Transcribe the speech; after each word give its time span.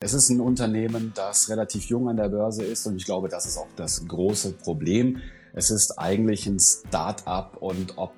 Es 0.00 0.14
ist 0.14 0.28
ein 0.30 0.38
Unternehmen, 0.38 1.10
das 1.16 1.48
relativ 1.48 1.86
jung 1.86 2.08
an 2.08 2.16
der 2.16 2.28
Börse 2.28 2.62
ist 2.62 2.86
und 2.86 2.94
ich 2.94 3.04
glaube, 3.04 3.28
das 3.28 3.46
ist 3.46 3.58
auch 3.58 3.66
das 3.74 4.06
große 4.06 4.52
Problem. 4.52 5.20
Es 5.52 5.72
ist 5.72 5.98
eigentlich 5.98 6.46
ein 6.46 6.60
Start-up 6.60 7.56
und 7.56 7.98
ob 7.98 8.12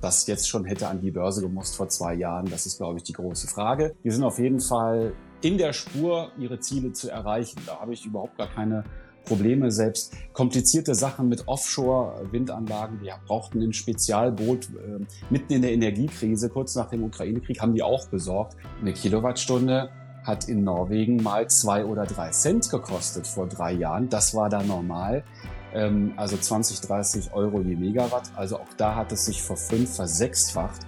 das 0.00 0.28
jetzt 0.28 0.48
schon 0.48 0.64
hätte 0.64 0.86
an 0.86 1.00
die 1.00 1.10
Börse 1.10 1.40
gemusst 1.40 1.74
vor 1.74 1.88
zwei 1.88 2.14
Jahren, 2.14 2.48
das 2.48 2.66
ist, 2.66 2.76
glaube 2.76 2.98
ich, 2.98 3.02
die 3.02 3.14
große 3.14 3.48
Frage. 3.48 3.96
Die 4.04 4.12
sind 4.12 4.22
auf 4.22 4.38
jeden 4.38 4.60
Fall 4.60 5.12
in 5.42 5.58
der 5.58 5.72
Spur, 5.72 6.30
ihre 6.38 6.60
Ziele 6.60 6.92
zu 6.92 7.10
erreichen. 7.10 7.60
Da 7.66 7.80
habe 7.80 7.94
ich 7.94 8.06
überhaupt 8.06 8.38
gar 8.38 8.48
keine 8.48 8.84
Probleme. 9.24 9.72
Selbst 9.72 10.12
komplizierte 10.34 10.94
Sachen 10.94 11.28
mit 11.28 11.48
Offshore-Windanlagen, 11.48 13.00
wir 13.00 13.18
brauchten 13.26 13.60
ein 13.60 13.72
Spezialboot 13.72 14.66
äh, 14.66 15.04
mitten 15.30 15.52
in 15.52 15.62
der 15.62 15.72
Energiekrise, 15.72 16.48
kurz 16.48 16.76
nach 16.76 16.90
dem 16.90 17.02
Ukraine-Krieg, 17.02 17.60
haben 17.60 17.74
die 17.74 17.82
auch 17.82 18.06
besorgt. 18.06 18.56
Eine 18.80 18.92
Kilowattstunde 18.92 19.90
hat 20.24 20.48
in 20.48 20.64
Norwegen 20.64 21.22
mal 21.22 21.48
zwei 21.48 21.84
oder 21.84 22.04
drei 22.04 22.30
Cent 22.30 22.68
gekostet 22.70 23.26
vor 23.26 23.46
drei 23.46 23.72
Jahren. 23.72 24.08
Das 24.08 24.34
war 24.34 24.48
da 24.48 24.62
normal. 24.62 25.22
Ähm, 25.72 26.14
also 26.16 26.36
20, 26.36 26.80
30 26.80 27.32
Euro 27.34 27.60
je 27.60 27.76
Megawatt. 27.76 28.30
Also 28.34 28.58
auch 28.58 28.72
da 28.76 28.94
hat 28.94 29.12
es 29.12 29.26
sich 29.26 29.42
vor 29.42 29.56
fünf 29.56 29.94
versechsfacht. 29.94 30.80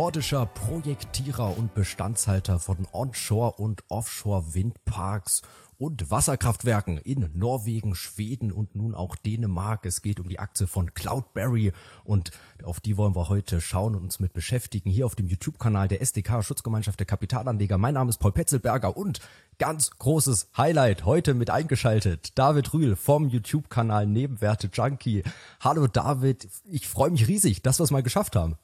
Nordischer 0.00 0.46
Projektierer 0.46 1.58
und 1.58 1.74
Bestandshalter 1.74 2.58
von 2.58 2.88
Onshore- 2.90 3.60
und 3.60 3.82
Offshore-Windparks 3.90 5.42
und 5.76 6.10
Wasserkraftwerken 6.10 6.96
in 6.96 7.28
Norwegen, 7.34 7.94
Schweden 7.94 8.50
und 8.50 8.74
nun 8.74 8.94
auch 8.94 9.14
Dänemark. 9.14 9.84
Es 9.84 10.00
geht 10.00 10.18
um 10.18 10.26
die 10.26 10.38
Aktie 10.38 10.66
von 10.66 10.94
Cloudberry 10.94 11.72
und 12.02 12.30
auf 12.64 12.80
die 12.80 12.96
wollen 12.96 13.14
wir 13.14 13.28
heute 13.28 13.60
schauen 13.60 13.94
und 13.94 14.04
uns 14.04 14.20
mit 14.20 14.32
beschäftigen. 14.32 14.88
Hier 14.88 15.04
auf 15.04 15.16
dem 15.16 15.26
YouTube-Kanal 15.26 15.88
der 15.88 16.00
SDK 16.00 16.42
Schutzgemeinschaft 16.42 16.98
der 16.98 17.06
Kapitalanleger. 17.06 17.76
Mein 17.76 17.92
Name 17.92 18.08
ist 18.08 18.20
Paul 18.20 18.32
Petzelberger 18.32 18.96
und 18.96 19.20
ganz 19.58 19.90
großes 19.90 20.48
Highlight 20.56 21.04
heute 21.04 21.34
mit 21.34 21.50
eingeschaltet. 21.50 22.38
David 22.38 22.72
Rühl 22.72 22.96
vom 22.96 23.28
YouTube-Kanal 23.28 24.06
Nebenwerte 24.06 24.70
Junkie. 24.72 25.24
Hallo 25.60 25.86
David, 25.88 26.48
ich 26.64 26.88
freue 26.88 27.10
mich 27.10 27.28
riesig, 27.28 27.60
dass 27.60 27.78
wir 27.78 27.84
es 27.84 27.90
mal 27.90 28.02
geschafft 28.02 28.34
haben. 28.34 28.56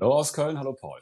Hallo 0.00 0.14
aus 0.14 0.32
Köln, 0.32 0.56
hallo 0.56 0.74
Paul. 0.74 1.00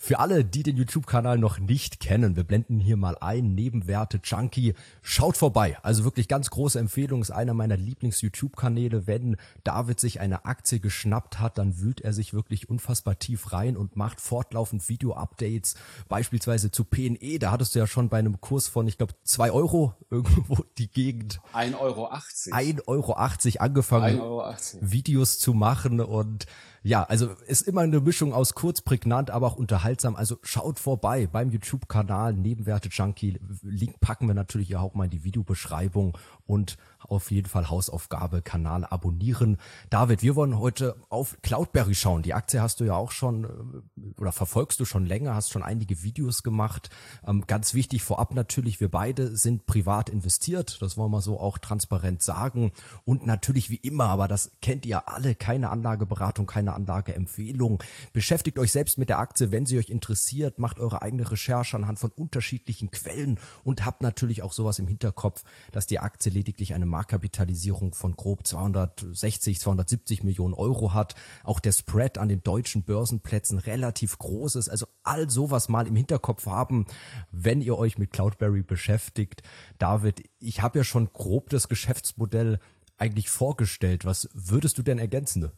Für 0.00 0.20
alle, 0.20 0.44
die 0.44 0.62
den 0.62 0.76
YouTube-Kanal 0.76 1.38
noch 1.38 1.58
nicht 1.58 1.98
kennen, 1.98 2.36
wir 2.36 2.44
blenden 2.44 2.78
hier 2.78 2.96
mal 2.96 3.18
ein, 3.18 3.56
Nebenwerte 3.56 4.20
Junkie, 4.22 4.74
schaut 5.02 5.36
vorbei. 5.36 5.76
Also 5.82 6.04
wirklich 6.04 6.28
ganz 6.28 6.50
große 6.50 6.78
Empfehlung, 6.78 7.20
ist 7.20 7.32
einer 7.32 7.52
meiner 7.52 7.76
Lieblings-YouTube-Kanäle. 7.76 9.08
Wenn 9.08 9.36
David 9.64 9.98
sich 9.98 10.20
eine 10.20 10.44
Aktie 10.44 10.78
geschnappt 10.78 11.40
hat, 11.40 11.58
dann 11.58 11.80
wühlt 11.80 12.00
er 12.00 12.12
sich 12.12 12.32
wirklich 12.32 12.70
unfassbar 12.70 13.18
tief 13.18 13.52
rein 13.52 13.76
und 13.76 13.96
macht 13.96 14.20
fortlaufend 14.20 14.88
Video-Updates, 14.88 15.74
beispielsweise 16.08 16.70
zu 16.70 16.84
PNE. 16.84 17.40
Da 17.40 17.50
hattest 17.50 17.74
du 17.74 17.80
ja 17.80 17.88
schon 17.88 18.08
bei 18.08 18.20
einem 18.20 18.40
Kurs 18.40 18.68
von, 18.68 18.86
ich 18.86 18.98
glaube, 18.98 19.14
zwei 19.24 19.50
Euro 19.50 19.94
irgendwo 20.10 20.64
die 20.78 20.88
Gegend. 20.88 21.40
1,80 21.54 21.80
Euro. 21.80 22.08
1,80 22.12 22.86
Euro 22.86 23.12
angefangen, 23.14 24.20
1,80 24.20 24.22
Euro. 24.22 24.54
Videos 24.80 25.40
zu 25.40 25.54
machen 25.54 26.00
und 26.00 26.46
ja, 26.82 27.02
also 27.04 27.30
ist 27.46 27.62
immer 27.62 27.82
eine 27.82 28.00
Mischung 28.00 28.32
aus 28.32 28.54
kurz, 28.54 28.80
prägnant, 28.80 29.30
aber 29.30 29.46
auch 29.46 29.56
unterhaltsam. 29.56 30.16
Also 30.16 30.38
schaut 30.42 30.78
vorbei 30.78 31.26
beim 31.26 31.50
YouTube-Kanal 31.50 32.34
Nebenwerte 32.34 32.88
Junkie. 32.88 33.40
Link 33.62 34.00
packen 34.00 34.26
wir 34.26 34.34
natürlich 34.34 34.76
auch 34.76 34.94
mal 34.94 35.04
in 35.04 35.10
die 35.10 35.24
Videobeschreibung 35.24 36.16
und 36.46 36.76
auf 37.00 37.30
jeden 37.30 37.48
Fall 37.48 37.70
Hausaufgabe, 37.70 38.42
Kanal 38.42 38.84
abonnieren. 38.84 39.58
David, 39.90 40.22
wir 40.22 40.36
wollen 40.36 40.58
heute 40.58 40.96
auf 41.08 41.36
Cloudberry 41.42 41.94
schauen. 41.94 42.22
Die 42.22 42.34
Aktie 42.34 42.60
hast 42.60 42.80
du 42.80 42.84
ja 42.84 42.94
auch 42.94 43.12
schon 43.12 43.44
äh, 43.44 44.20
oder 44.20 44.32
verfolgst 44.32 44.80
du 44.80 44.84
schon 44.84 45.06
länger, 45.06 45.34
hast 45.34 45.50
schon 45.50 45.62
einige 45.62 46.02
Videos 46.02 46.42
gemacht. 46.42 46.90
Ähm, 47.26 47.44
ganz 47.46 47.74
wichtig 47.74 48.02
vorab 48.02 48.34
natürlich, 48.34 48.80
wir 48.80 48.90
beide 48.90 49.36
sind 49.36 49.66
privat 49.66 50.08
investiert. 50.08 50.80
Das 50.80 50.96
wollen 50.96 51.12
wir 51.12 51.20
so 51.20 51.38
auch 51.38 51.58
transparent 51.58 52.22
sagen. 52.22 52.72
Und 53.04 53.26
natürlich 53.26 53.70
wie 53.70 53.76
immer, 53.76 54.06
aber 54.06 54.28
das 54.28 54.52
kennt 54.60 54.86
ihr 54.86 55.08
alle, 55.08 55.34
keine 55.34 55.70
Anlageberatung, 55.70 56.46
keine 56.46 56.67
Anlageempfehlung. 56.74 57.82
Beschäftigt 58.12 58.58
euch 58.58 58.72
selbst 58.72 58.98
mit 58.98 59.08
der 59.08 59.18
Aktie, 59.18 59.52
wenn 59.52 59.66
sie 59.66 59.78
euch 59.78 59.90
interessiert, 59.90 60.58
macht 60.58 60.78
eure 60.78 61.02
eigene 61.02 61.30
Recherche 61.30 61.76
anhand 61.76 61.98
von 61.98 62.10
unterschiedlichen 62.10 62.90
Quellen 62.90 63.38
und 63.64 63.84
habt 63.84 64.02
natürlich 64.02 64.42
auch 64.42 64.52
sowas 64.52 64.78
im 64.78 64.86
Hinterkopf, 64.86 65.44
dass 65.72 65.86
die 65.86 65.98
Aktie 65.98 66.30
lediglich 66.30 66.74
eine 66.74 66.86
Marktkapitalisierung 66.86 67.94
von 67.94 68.16
grob 68.16 68.46
260, 68.46 69.60
270 69.60 70.24
Millionen 70.24 70.54
Euro 70.54 70.94
hat. 70.94 71.14
Auch 71.44 71.60
der 71.60 71.72
Spread 71.72 72.18
an 72.18 72.28
den 72.28 72.42
deutschen 72.42 72.82
Börsenplätzen 72.82 73.58
relativ 73.58 74.18
groß 74.18 74.56
ist. 74.56 74.68
Also 74.68 74.86
all 75.02 75.30
sowas 75.30 75.68
mal 75.68 75.86
im 75.86 75.96
Hinterkopf 75.96 76.46
haben, 76.46 76.86
wenn 77.30 77.60
ihr 77.60 77.78
euch 77.78 77.98
mit 77.98 78.12
Cloudberry 78.12 78.62
beschäftigt. 78.62 79.42
David, 79.78 80.28
ich 80.38 80.62
habe 80.62 80.78
ja 80.78 80.84
schon 80.84 81.12
grob 81.12 81.50
das 81.50 81.68
Geschäftsmodell 81.68 82.58
eigentlich 82.98 83.30
vorgestellt. 83.30 84.04
Was 84.04 84.28
würdest 84.34 84.78
du 84.78 84.82
denn 84.82 84.98
ergänzen? 84.98 85.50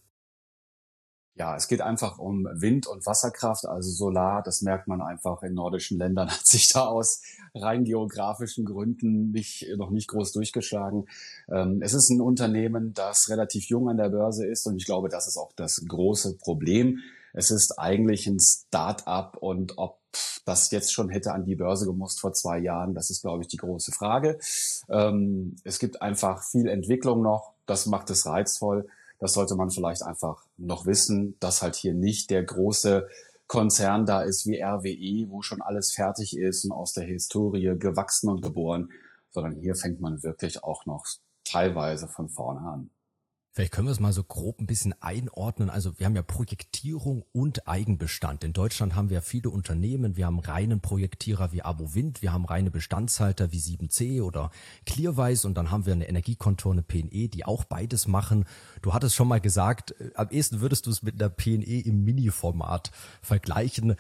Ja, 1.35 1.57
es 1.57 1.69
geht 1.69 1.81
einfach 1.81 2.19
um 2.19 2.47
Wind- 2.53 2.87
und 2.87 3.07
Wasserkraft, 3.07 3.65
also 3.65 3.91
Solar. 3.91 4.43
Das 4.43 4.63
merkt 4.63 4.89
man 4.89 5.01
einfach 5.01 5.43
in 5.43 5.55
nordischen 5.55 5.99
Ländern, 5.99 6.31
hat 6.31 6.47
sich 6.47 6.69
da 6.73 6.87
aus 6.87 7.23
rein 7.55 7.85
geografischen 7.85 8.65
Gründen 8.65 9.31
nicht, 9.31 9.67
noch 9.77 9.91
nicht 9.91 10.09
groß 10.09 10.33
durchgeschlagen. 10.33 11.07
Ähm, 11.51 11.81
es 11.83 11.95
ist 11.95 12.11
ein 12.11 12.21
Unternehmen, 12.21 12.93
das 12.95 13.29
relativ 13.31 13.67
jung 13.67 13.89
an 13.89 13.97
der 13.97 14.11
Börse 14.11 14.47
ist 14.47 14.67
und 14.67 14.77
ich 14.77 14.85
glaube, 14.85 15.09
das 15.09 15.27
ist 15.27 15.37
auch 15.37 15.53
das 15.55 15.83
große 15.87 16.37
Problem. 16.37 16.99
Es 17.33 17.51
ist 17.51 17.79
eigentlich 17.79 18.27
ein 18.27 18.41
Start-up 18.41 19.37
und 19.39 19.79
ob 19.79 20.01
das 20.45 20.71
jetzt 20.71 20.93
schon 20.93 21.09
hätte 21.09 21.33
an 21.33 21.45
die 21.45 21.55
Börse 21.55 21.87
gemusst 21.87 22.21
vor 22.21 22.33
zwei 22.33 22.59
Jahren, 22.59 22.95
das 22.95 23.11
ist, 23.11 23.23
glaube 23.23 23.43
ich, 23.43 23.49
die 23.49 23.57
große 23.57 23.93
Frage. 23.93 24.39
Ähm, 24.89 25.57
es 25.65 25.79
gibt 25.79 26.03
einfach 26.03 26.43
viel 26.43 26.69
Entwicklung 26.69 27.23
noch. 27.23 27.53
Das 27.67 27.87
macht 27.87 28.11
es 28.11 28.27
reizvoll. 28.27 28.89
Das 29.21 29.35
sollte 29.35 29.55
man 29.55 29.71
vielleicht 29.71 30.03
einfach 30.03 30.45
noch 30.57 30.87
wissen, 30.87 31.37
dass 31.41 31.63
halt 31.63 31.77
hier 31.77 31.95
nicht 31.95 32.31
der 32.31 32.43
große 32.43 33.07
Konzern 33.47 34.07
da 34.07 34.23
ist 34.23 34.47
wie 34.47 34.63
RWE, 34.63 35.31
wo 35.31 35.43
schon 35.43 35.61
alles 35.61 35.93
fertig 35.93 36.37
ist 36.37 36.65
und 36.65 36.73
aus 36.73 36.95
der 36.95 37.05
Historie 37.05 37.77
gewachsen 37.79 38.31
und 38.31 38.43
geboren, 38.43 38.91
sondern 39.31 39.57
hier 39.57 39.75
fängt 39.75 40.01
man 40.01 40.23
wirklich 40.23 40.65
auch 40.65 40.87
noch 40.87 41.05
teilweise 41.45 42.09
von 42.09 42.29
vorne 42.29 42.61
an. 42.61 42.91
Vielleicht 43.53 43.73
können 43.73 43.89
wir 43.89 43.93
es 43.93 43.99
mal 43.99 44.13
so 44.13 44.23
grob 44.23 44.61
ein 44.61 44.67
bisschen 44.67 44.95
einordnen. 45.03 45.71
Also 45.71 45.99
wir 45.99 46.07
haben 46.07 46.15
ja 46.15 46.23
Projektierung 46.23 47.25
und 47.33 47.67
Eigenbestand. 47.67 48.45
In 48.45 48.53
Deutschland 48.53 48.95
haben 48.95 49.11
wir 49.11 49.23
viele 49.23 49.51
Unternehmen. 49.51 50.17
Wir 50.17 50.27
haben 50.27 50.39
reinen 50.39 50.81
Projektierer 50.81 51.51
wie 51.51 51.63
Abowind, 51.63 52.23
wir 52.23 52.33
haben 52.33 52.45
reine 52.45 52.71
Bestandshalter 52.71 53.51
wie 53.51 53.59
7C 53.59 54.23
oder 54.23 54.53
Clearwise 54.87 55.49
und 55.49 55.55
dann 55.55 55.73
haben 55.73 55.85
wir 55.85 55.95
eine 55.95 56.09
Energiekontor, 56.09 56.73
eine 56.73 56.83
PNE, 56.83 57.29
die 57.29 57.45
auch 57.45 57.65
beides 57.65 58.07
machen. 58.07 58.45
Du 58.83 58.95
hattest 58.95 59.17
schon 59.17 59.27
mal 59.27 59.41
gesagt, 59.41 59.97
äh, 60.01 60.13
am 60.15 60.31
ehesten 60.31 60.61
würdest 60.61 60.87
du 60.87 60.91
es 60.91 61.03
mit 61.03 61.21
einer 61.21 61.31
PNE 61.31 61.81
im 61.81 62.05
Mini-Format 62.05 62.93
vergleichen. 63.21 63.97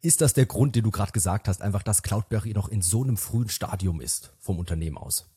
Ist 0.00 0.22
das 0.22 0.32
der 0.32 0.46
Grund, 0.46 0.76
den 0.76 0.84
du 0.84 0.90
gerade 0.90 1.12
gesagt 1.12 1.48
hast, 1.48 1.60
einfach, 1.60 1.82
dass 1.82 2.02
Cloudberry 2.02 2.54
noch 2.54 2.68
in 2.68 2.80
so 2.80 3.02
einem 3.02 3.18
frühen 3.18 3.50
Stadium 3.50 4.00
ist 4.00 4.32
vom 4.38 4.58
Unternehmen 4.58 4.96
aus? 4.96 5.33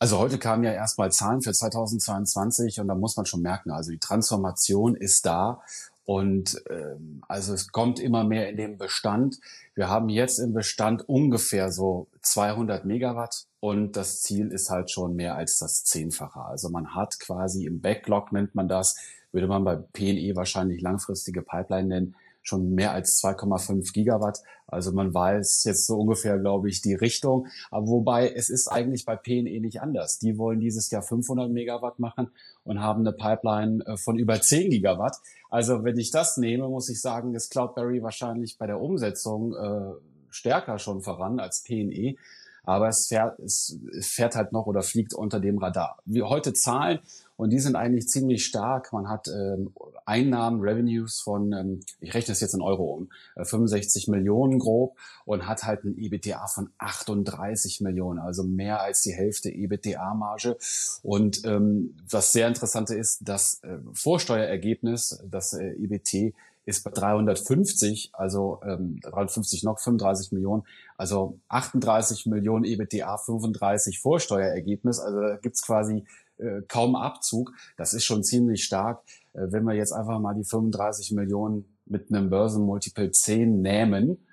Also 0.00 0.18
heute 0.18 0.38
kamen 0.38 0.62
ja 0.62 0.72
erstmal 0.72 1.10
Zahlen 1.10 1.42
für 1.42 1.52
2022 1.52 2.80
und 2.80 2.86
da 2.86 2.94
muss 2.94 3.16
man 3.16 3.26
schon 3.26 3.42
merken, 3.42 3.72
also 3.72 3.90
die 3.90 3.98
Transformation 3.98 4.94
ist 4.94 5.26
da 5.26 5.60
und 6.04 6.62
ähm, 6.70 7.22
also 7.26 7.52
es 7.52 7.72
kommt 7.72 7.98
immer 7.98 8.22
mehr 8.22 8.48
in 8.48 8.56
den 8.56 8.78
Bestand. 8.78 9.40
Wir 9.74 9.88
haben 9.88 10.08
jetzt 10.08 10.38
im 10.38 10.54
Bestand 10.54 11.08
ungefähr 11.08 11.72
so 11.72 12.06
200 12.22 12.84
Megawatt 12.84 13.46
und 13.58 13.96
das 13.96 14.22
Ziel 14.22 14.52
ist 14.52 14.70
halt 14.70 14.90
schon 14.90 15.16
mehr 15.16 15.34
als 15.34 15.58
das 15.58 15.82
Zehnfache. 15.82 16.40
Also 16.42 16.70
man 16.70 16.94
hat 16.94 17.18
quasi 17.18 17.66
im 17.66 17.80
Backlog 17.80 18.30
nennt 18.30 18.54
man 18.54 18.68
das, 18.68 18.96
würde 19.32 19.48
man 19.48 19.64
bei 19.64 19.74
PNE 19.76 20.36
wahrscheinlich 20.36 20.80
langfristige 20.80 21.42
Pipeline 21.42 21.88
nennen, 21.88 22.16
schon 22.48 22.74
mehr 22.74 22.92
als 22.92 23.22
2,5 23.22 23.92
Gigawatt. 23.92 24.38
Also 24.66 24.92
man 24.92 25.14
weiß 25.14 25.64
jetzt 25.64 25.86
so 25.86 25.96
ungefähr, 25.96 26.38
glaube 26.38 26.68
ich, 26.68 26.82
die 26.82 26.94
Richtung. 26.94 27.46
Aber 27.70 27.86
wobei 27.86 28.30
es 28.30 28.50
ist 28.50 28.68
eigentlich 28.68 29.04
bei 29.04 29.16
PNE 29.16 29.60
nicht 29.60 29.80
anders. 29.80 30.18
Die 30.18 30.36
wollen 30.38 30.60
dieses 30.60 30.90
Jahr 30.90 31.02
500 31.02 31.50
Megawatt 31.50 31.98
machen 31.98 32.30
und 32.64 32.80
haben 32.80 33.00
eine 33.00 33.12
Pipeline 33.12 33.84
äh, 33.86 33.96
von 33.96 34.18
über 34.18 34.40
10 34.40 34.70
Gigawatt. 34.70 35.16
Also 35.50 35.84
wenn 35.84 35.98
ich 35.98 36.10
das 36.10 36.36
nehme, 36.36 36.68
muss 36.68 36.88
ich 36.88 37.00
sagen, 37.00 37.34
ist 37.34 37.50
Cloudberry 37.50 38.02
wahrscheinlich 38.02 38.58
bei 38.58 38.66
der 38.66 38.80
Umsetzung 38.80 39.54
äh, 39.54 39.92
stärker 40.30 40.78
schon 40.78 41.02
voran 41.02 41.40
als 41.40 41.62
PNE. 41.62 42.16
aber 42.64 42.88
es 42.88 43.06
fährt, 43.08 43.38
es 43.40 43.78
fährt 44.02 44.34
halt 44.34 44.52
noch 44.52 44.66
oder 44.66 44.82
fliegt 44.82 45.14
unter 45.14 45.40
dem 45.40 45.58
Radar. 45.58 45.98
Wir 46.04 46.28
heute 46.28 46.52
Zahlen 46.52 46.98
und 47.38 47.50
die 47.50 47.60
sind 47.60 47.76
eigentlich 47.76 48.08
ziemlich 48.08 48.44
stark. 48.44 48.92
Man 48.92 49.08
hat 49.08 49.28
ähm, 49.28 49.72
Einnahmen, 50.04 50.60
Revenues 50.60 51.20
von, 51.20 51.52
ähm, 51.52 51.80
ich 52.00 52.12
rechne 52.12 52.32
es 52.32 52.40
jetzt 52.40 52.54
in 52.54 52.60
Euro 52.60 52.92
um, 52.94 53.10
äh, 53.36 53.44
65 53.44 54.08
Millionen 54.08 54.58
grob 54.58 54.98
und 55.24 55.46
hat 55.46 55.62
halt 55.62 55.84
ein 55.84 55.96
EBTA 55.96 56.48
von 56.48 56.70
38 56.78 57.80
Millionen, 57.80 58.18
also 58.18 58.42
mehr 58.42 58.80
als 58.80 59.02
die 59.02 59.12
Hälfte 59.12 59.50
EBTA-Marge. 59.50 60.58
Und 61.04 61.44
ähm, 61.44 61.94
was 62.10 62.32
sehr 62.32 62.48
interessante 62.48 62.96
ist, 62.96 63.20
das 63.20 63.62
äh, 63.62 63.78
Vorsteuerergebnis, 63.92 65.22
das 65.30 65.52
äh, 65.52 65.74
EBT, 65.74 66.34
ist 66.64 66.84
bei 66.84 66.90
350, 66.90 68.10
also 68.14 68.60
ähm, 68.62 68.98
350 69.00 69.62
noch 69.62 69.78
35 69.78 70.32
Millionen, 70.32 70.64
also 70.98 71.38
38 71.48 72.26
Millionen 72.26 72.64
EBTA, 72.64 73.16
35 73.16 74.00
Vorsteuerergebnis. 74.00 74.98
Also 74.98 75.20
da 75.20 75.36
gibt's 75.36 75.62
quasi 75.64 76.04
äh, 76.38 76.62
kaum 76.68 76.96
Abzug. 76.96 77.52
Das 77.76 77.94
ist 77.94 78.04
schon 78.04 78.24
ziemlich 78.24 78.64
stark. 78.64 79.02
Äh, 79.32 79.50
wenn 79.50 79.64
wir 79.64 79.74
jetzt 79.74 79.92
einfach 79.92 80.18
mal 80.18 80.34
die 80.34 80.44
35 80.44 81.12
Millionen 81.12 81.76
mit 81.86 82.10
einem 82.10 82.30
Börsenmultiple 82.30 83.10
10 83.10 83.60
nehmen, 83.60 84.24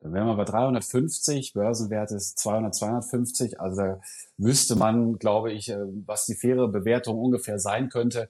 dann 0.00 0.12
wären 0.12 0.26
wir 0.26 0.36
bei 0.36 0.44
350, 0.44 1.54
Börsenwert 1.54 2.10
ist 2.10 2.38
200, 2.38 2.74
250. 2.74 3.60
Also 3.60 3.80
da 3.80 4.00
wüsste 4.36 4.76
man, 4.76 5.18
glaube 5.18 5.52
ich, 5.52 5.70
äh, 5.70 5.78
was 6.06 6.26
die 6.26 6.34
faire 6.34 6.68
Bewertung 6.68 7.18
ungefähr 7.18 7.58
sein 7.58 7.88
könnte. 7.88 8.28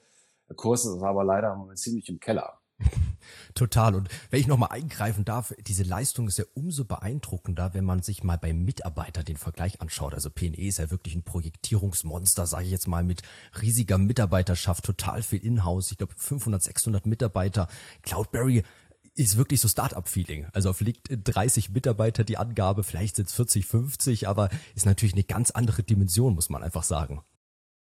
Der 0.48 0.56
Kurs 0.56 0.84
ist 0.84 1.02
aber 1.02 1.24
leider 1.24 1.68
ziemlich 1.74 2.08
im 2.08 2.20
Keller. 2.20 2.58
Total. 3.54 3.94
Und 3.94 4.08
wenn 4.30 4.40
ich 4.40 4.46
nochmal 4.46 4.70
eingreifen 4.70 5.24
darf, 5.24 5.54
diese 5.66 5.84
Leistung 5.84 6.28
ist 6.28 6.38
ja 6.38 6.44
umso 6.54 6.84
beeindruckender, 6.84 7.74
wenn 7.74 7.84
man 7.84 8.02
sich 8.02 8.24
mal 8.24 8.38
beim 8.38 8.64
Mitarbeiter 8.64 9.22
den 9.22 9.36
Vergleich 9.36 9.80
anschaut. 9.80 10.14
Also 10.14 10.30
PNE 10.30 10.66
ist 10.66 10.78
ja 10.78 10.90
wirklich 10.90 11.14
ein 11.14 11.22
Projektierungsmonster, 11.22 12.46
sage 12.46 12.64
ich 12.64 12.70
jetzt 12.70 12.88
mal, 12.88 13.04
mit 13.04 13.22
riesiger 13.60 13.98
Mitarbeiterschaft, 13.98 14.84
total 14.84 15.22
viel 15.22 15.44
Inhouse. 15.44 15.92
Ich 15.92 15.98
glaube 15.98 16.14
500, 16.16 16.62
600 16.62 17.06
Mitarbeiter. 17.06 17.68
Cloudberry 18.02 18.64
ist 19.14 19.36
wirklich 19.36 19.60
so 19.60 19.68
Startup-Feeling. 19.68 20.46
Also 20.52 20.70
auf 20.70 20.80
liegt 20.80 21.08
30 21.10 21.70
Mitarbeiter 21.70 22.24
die 22.24 22.36
Angabe, 22.36 22.82
vielleicht 22.82 23.16
sind 23.16 23.28
es 23.28 23.34
40, 23.34 23.66
50, 23.66 24.28
aber 24.28 24.50
ist 24.74 24.86
natürlich 24.86 25.14
eine 25.14 25.22
ganz 25.22 25.52
andere 25.52 25.84
Dimension, 25.84 26.34
muss 26.34 26.50
man 26.50 26.64
einfach 26.64 26.82
sagen 26.82 27.22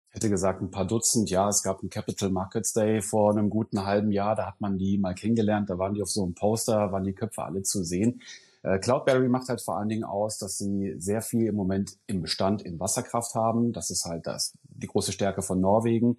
hätte 0.09 0.29
gesagt 0.29 0.61
ein 0.61 0.71
paar 0.71 0.85
Dutzend. 0.85 1.29
Ja, 1.29 1.49
es 1.49 1.63
gab 1.63 1.81
einen 1.81 1.89
Capital 1.89 2.29
Markets 2.29 2.73
Day 2.73 3.01
vor 3.01 3.31
einem 3.31 3.49
guten 3.49 3.85
halben 3.85 4.11
Jahr. 4.11 4.35
Da 4.35 4.47
hat 4.47 4.61
man 4.61 4.77
die 4.77 4.97
mal 4.97 5.15
kennengelernt. 5.15 5.69
Da 5.69 5.77
waren 5.77 5.93
die 5.93 6.01
auf 6.01 6.09
so 6.09 6.23
einem 6.23 6.33
Poster, 6.33 6.91
waren 6.91 7.03
die 7.03 7.13
Köpfe 7.13 7.43
alle 7.43 7.63
zu 7.63 7.83
sehen. 7.83 8.21
Äh, 8.63 8.79
Cloudberry 8.79 9.29
macht 9.29 9.49
halt 9.49 9.61
vor 9.61 9.77
allen 9.77 9.89
Dingen 9.89 10.03
aus, 10.03 10.37
dass 10.39 10.57
sie 10.57 10.95
sehr 10.97 11.21
viel 11.21 11.47
im 11.47 11.55
Moment 11.55 11.97
im 12.07 12.21
Bestand 12.21 12.61
in 12.61 12.79
Wasserkraft 12.79 13.35
haben. 13.35 13.73
Das 13.73 13.89
ist 13.89 14.05
halt 14.05 14.27
das, 14.27 14.53
die 14.63 14.87
große 14.87 15.11
Stärke 15.11 15.41
von 15.41 15.61
Norwegen. 15.61 16.17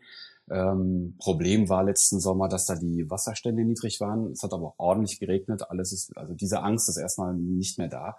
Ähm, 0.51 1.15
Problem 1.19 1.69
war 1.69 1.85
letzten 1.85 2.21
Sommer, 2.21 2.49
dass 2.49 2.67
da 2.67 2.75
die 2.75 3.11
Wasserstände 3.11 3.65
niedrig 3.65 4.01
waren. 4.01 4.33
Es 4.33 4.43
hat 4.43 4.53
aber 4.53 4.75
ordentlich 4.79 5.21
geregnet. 5.21 5.69
Alles 5.69 5.93
ist, 5.93 6.17
also 6.17 6.35
diese 6.35 6.63
Angst 6.63 6.89
ist 6.89 6.97
erstmal 6.97 7.35
nicht 7.35 7.79
mehr 7.79 7.89
da. 7.89 8.17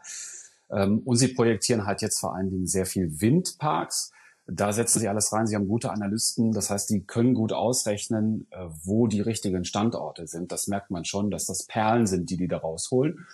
Ähm, 0.69 0.99
und 1.05 1.15
sie 1.15 1.29
projektieren 1.29 1.85
halt 1.85 2.01
jetzt 2.01 2.19
vor 2.19 2.35
allen 2.35 2.51
Dingen 2.51 2.67
sehr 2.67 2.85
viel 2.85 3.21
Windparks. 3.21 4.11
Da 4.51 4.73
setzen 4.73 4.99
sie 4.99 5.07
alles 5.07 5.31
rein. 5.31 5.47
Sie 5.47 5.55
haben 5.55 5.67
gute 5.67 5.91
Analysten. 5.91 6.51
Das 6.51 6.69
heißt, 6.69 6.89
die 6.89 7.01
können 7.01 7.33
gut 7.33 7.53
ausrechnen, 7.53 8.47
äh, 8.51 8.65
wo 8.83 9.07
die 9.07 9.21
richtigen 9.21 9.65
Standorte 9.65 10.27
sind. 10.27 10.51
Das 10.51 10.67
merkt 10.67 10.91
man 10.91 11.05
schon, 11.05 11.29
dass 11.29 11.45
das 11.45 11.63
Perlen 11.63 12.07
sind, 12.07 12.29
die 12.29 12.37
die 12.37 12.47
da 12.47 12.57
rausholen. 12.57 13.27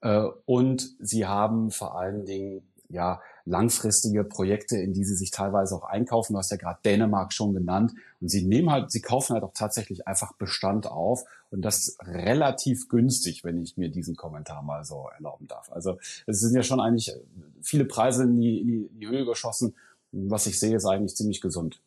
Äh, 0.00 0.24
und 0.46 0.94
sie 1.00 1.26
haben 1.26 1.70
vor 1.70 1.98
allen 1.98 2.24
Dingen, 2.24 2.62
ja, 2.88 3.20
langfristige 3.46 4.24
Projekte, 4.24 4.76
in 4.76 4.92
die 4.92 5.04
sie 5.04 5.16
sich 5.16 5.30
teilweise 5.30 5.74
auch 5.74 5.84
einkaufen. 5.84 6.32
Du 6.32 6.38
hast 6.38 6.50
ja 6.50 6.56
gerade 6.56 6.78
Dänemark 6.84 7.32
schon 7.32 7.52
genannt. 7.52 7.92
Und 8.20 8.28
sie 8.28 8.44
nehmen 8.44 8.70
halt, 8.70 8.90
sie 8.90 9.00
kaufen 9.00 9.34
halt 9.34 9.42
auch 9.42 9.52
tatsächlich 9.52 10.06
einfach 10.06 10.34
Bestand 10.34 10.86
auf 10.86 11.24
und 11.50 11.62
das 11.62 11.96
relativ 12.00 12.88
günstig, 12.88 13.44
wenn 13.44 13.62
ich 13.62 13.76
mir 13.76 13.90
diesen 13.90 14.16
Kommentar 14.16 14.62
mal 14.62 14.84
so 14.84 15.08
erlauben 15.14 15.46
darf. 15.46 15.70
Also 15.72 15.98
es 16.26 16.40
sind 16.40 16.54
ja 16.54 16.62
schon 16.62 16.80
eigentlich 16.80 17.12
viele 17.60 17.84
Preise 17.84 18.24
in 18.24 18.40
die, 18.40 18.60
in 18.60 19.00
die 19.00 19.08
Höhe 19.08 19.26
geschossen 19.26 19.74
was 20.14 20.46
ich 20.46 20.58
sehe, 20.58 20.76
ist 20.76 20.86
eigentlich 20.86 21.16
ziemlich 21.16 21.40
gesund. 21.40 21.80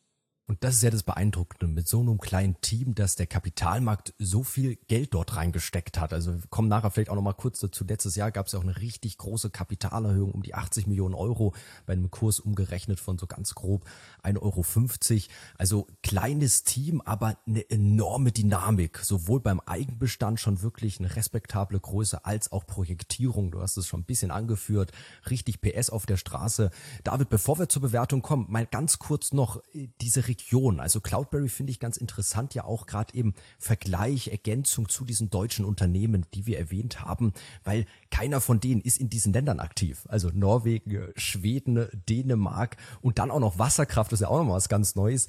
Und 0.48 0.64
das 0.64 0.76
ist 0.76 0.82
ja 0.82 0.88
das 0.88 1.02
Beeindruckende 1.02 1.66
mit 1.66 1.86
so 1.86 2.00
einem 2.00 2.18
kleinen 2.18 2.58
Team, 2.62 2.94
dass 2.94 3.16
der 3.16 3.26
Kapitalmarkt 3.26 4.14
so 4.18 4.42
viel 4.42 4.76
Geld 4.88 5.12
dort 5.12 5.36
reingesteckt 5.36 6.00
hat. 6.00 6.14
Also 6.14 6.32
wir 6.32 6.48
kommen 6.48 6.68
nachher 6.68 6.90
vielleicht 6.90 7.10
auch 7.10 7.16
noch 7.16 7.22
mal 7.22 7.34
kurz 7.34 7.60
dazu. 7.60 7.84
Letztes 7.84 8.16
Jahr 8.16 8.30
gab 8.30 8.46
es 8.46 8.52
ja 8.52 8.58
auch 8.58 8.64
eine 8.64 8.80
richtig 8.80 9.18
große 9.18 9.50
Kapitalerhöhung 9.50 10.32
um 10.32 10.42
die 10.42 10.54
80 10.54 10.86
Millionen 10.86 11.14
Euro 11.14 11.52
bei 11.84 11.92
einem 11.92 12.10
Kurs 12.10 12.40
umgerechnet 12.40 12.98
von 12.98 13.18
so 13.18 13.26
ganz 13.26 13.54
grob 13.54 13.84
1,50 14.22 14.38
Euro. 14.40 15.22
Also 15.58 15.86
kleines 16.02 16.64
Team, 16.64 17.02
aber 17.02 17.36
eine 17.46 17.68
enorme 17.68 18.32
Dynamik. 18.32 19.00
Sowohl 19.00 19.40
beim 19.40 19.60
Eigenbestand 19.60 20.40
schon 20.40 20.62
wirklich 20.62 20.98
eine 20.98 21.14
respektable 21.14 21.78
Größe 21.78 22.24
als 22.24 22.52
auch 22.52 22.66
Projektierung. 22.66 23.50
Du 23.50 23.60
hast 23.60 23.76
es 23.76 23.86
schon 23.86 24.00
ein 24.00 24.04
bisschen 24.04 24.30
angeführt. 24.30 24.92
Richtig 25.28 25.60
PS 25.60 25.90
auf 25.90 26.06
der 26.06 26.16
Straße. 26.16 26.70
David, 27.04 27.28
bevor 27.28 27.58
wir 27.58 27.68
zur 27.68 27.82
Bewertung 27.82 28.22
kommen, 28.22 28.46
mal 28.48 28.64
ganz 28.64 28.98
kurz 28.98 29.34
noch 29.34 29.62
äh, 29.74 29.88
diese 30.00 30.26
Region. 30.38 30.80
Also 30.80 31.00
Cloudberry 31.00 31.48
finde 31.48 31.70
ich 31.70 31.80
ganz 31.80 31.96
interessant, 31.96 32.54
ja 32.54 32.64
auch 32.64 32.86
gerade 32.86 33.14
eben 33.14 33.34
Vergleich, 33.58 34.28
Ergänzung 34.28 34.88
zu 34.88 35.04
diesen 35.04 35.30
deutschen 35.30 35.64
Unternehmen, 35.64 36.26
die 36.34 36.46
wir 36.46 36.58
erwähnt 36.58 37.02
haben, 37.02 37.32
weil 37.64 37.86
keiner 38.10 38.40
von 38.40 38.60
denen 38.60 38.80
ist 38.80 38.98
in 38.98 39.10
diesen 39.10 39.32
Ländern 39.32 39.60
aktiv. 39.60 40.06
Also 40.08 40.30
Norwegen, 40.32 41.12
Schweden, 41.16 41.88
Dänemark 42.08 42.76
und 43.02 43.18
dann 43.18 43.30
auch 43.30 43.40
noch 43.40 43.58
Wasserkraft, 43.58 44.12
das 44.12 44.20
ist 44.20 44.22
ja 44.22 44.28
auch 44.28 44.44
noch 44.44 44.54
was 44.54 44.68
ganz 44.68 44.94
Neues. 44.94 45.26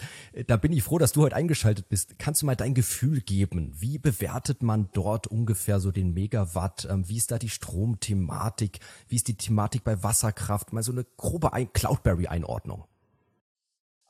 Da 0.47 0.57
bin 0.57 0.71
ich 0.71 0.83
froh, 0.83 0.97
dass 0.97 1.11
du 1.11 1.23
heute 1.23 1.35
eingeschaltet 1.35 1.89
bist. 1.89 2.17
Kannst 2.19 2.41
du 2.41 2.45
mal 2.45 2.55
dein 2.55 2.73
Gefühl 2.73 3.21
geben? 3.21 3.73
Wie 3.77 3.97
bewertet 3.97 4.63
man 4.63 4.89
dort 4.93 5.27
ungefähr 5.27 5.79
so 5.79 5.91
den 5.91 6.13
Megawatt? 6.13 6.87
Ähm, 6.89 7.07
wie 7.07 7.17
ist 7.17 7.31
da 7.31 7.39
die 7.39 7.49
Stromthematik? 7.49 8.79
Wie 9.07 9.15
ist 9.15 9.27
die 9.27 9.35
Thematik 9.35 9.83
bei 9.83 10.01
Wasserkraft? 10.03 10.73
Mal 10.73 10.83
so 10.83 10.91
eine 10.91 11.05
grobe 11.17 11.49
Cloudberry-Einordnung. 11.73 12.88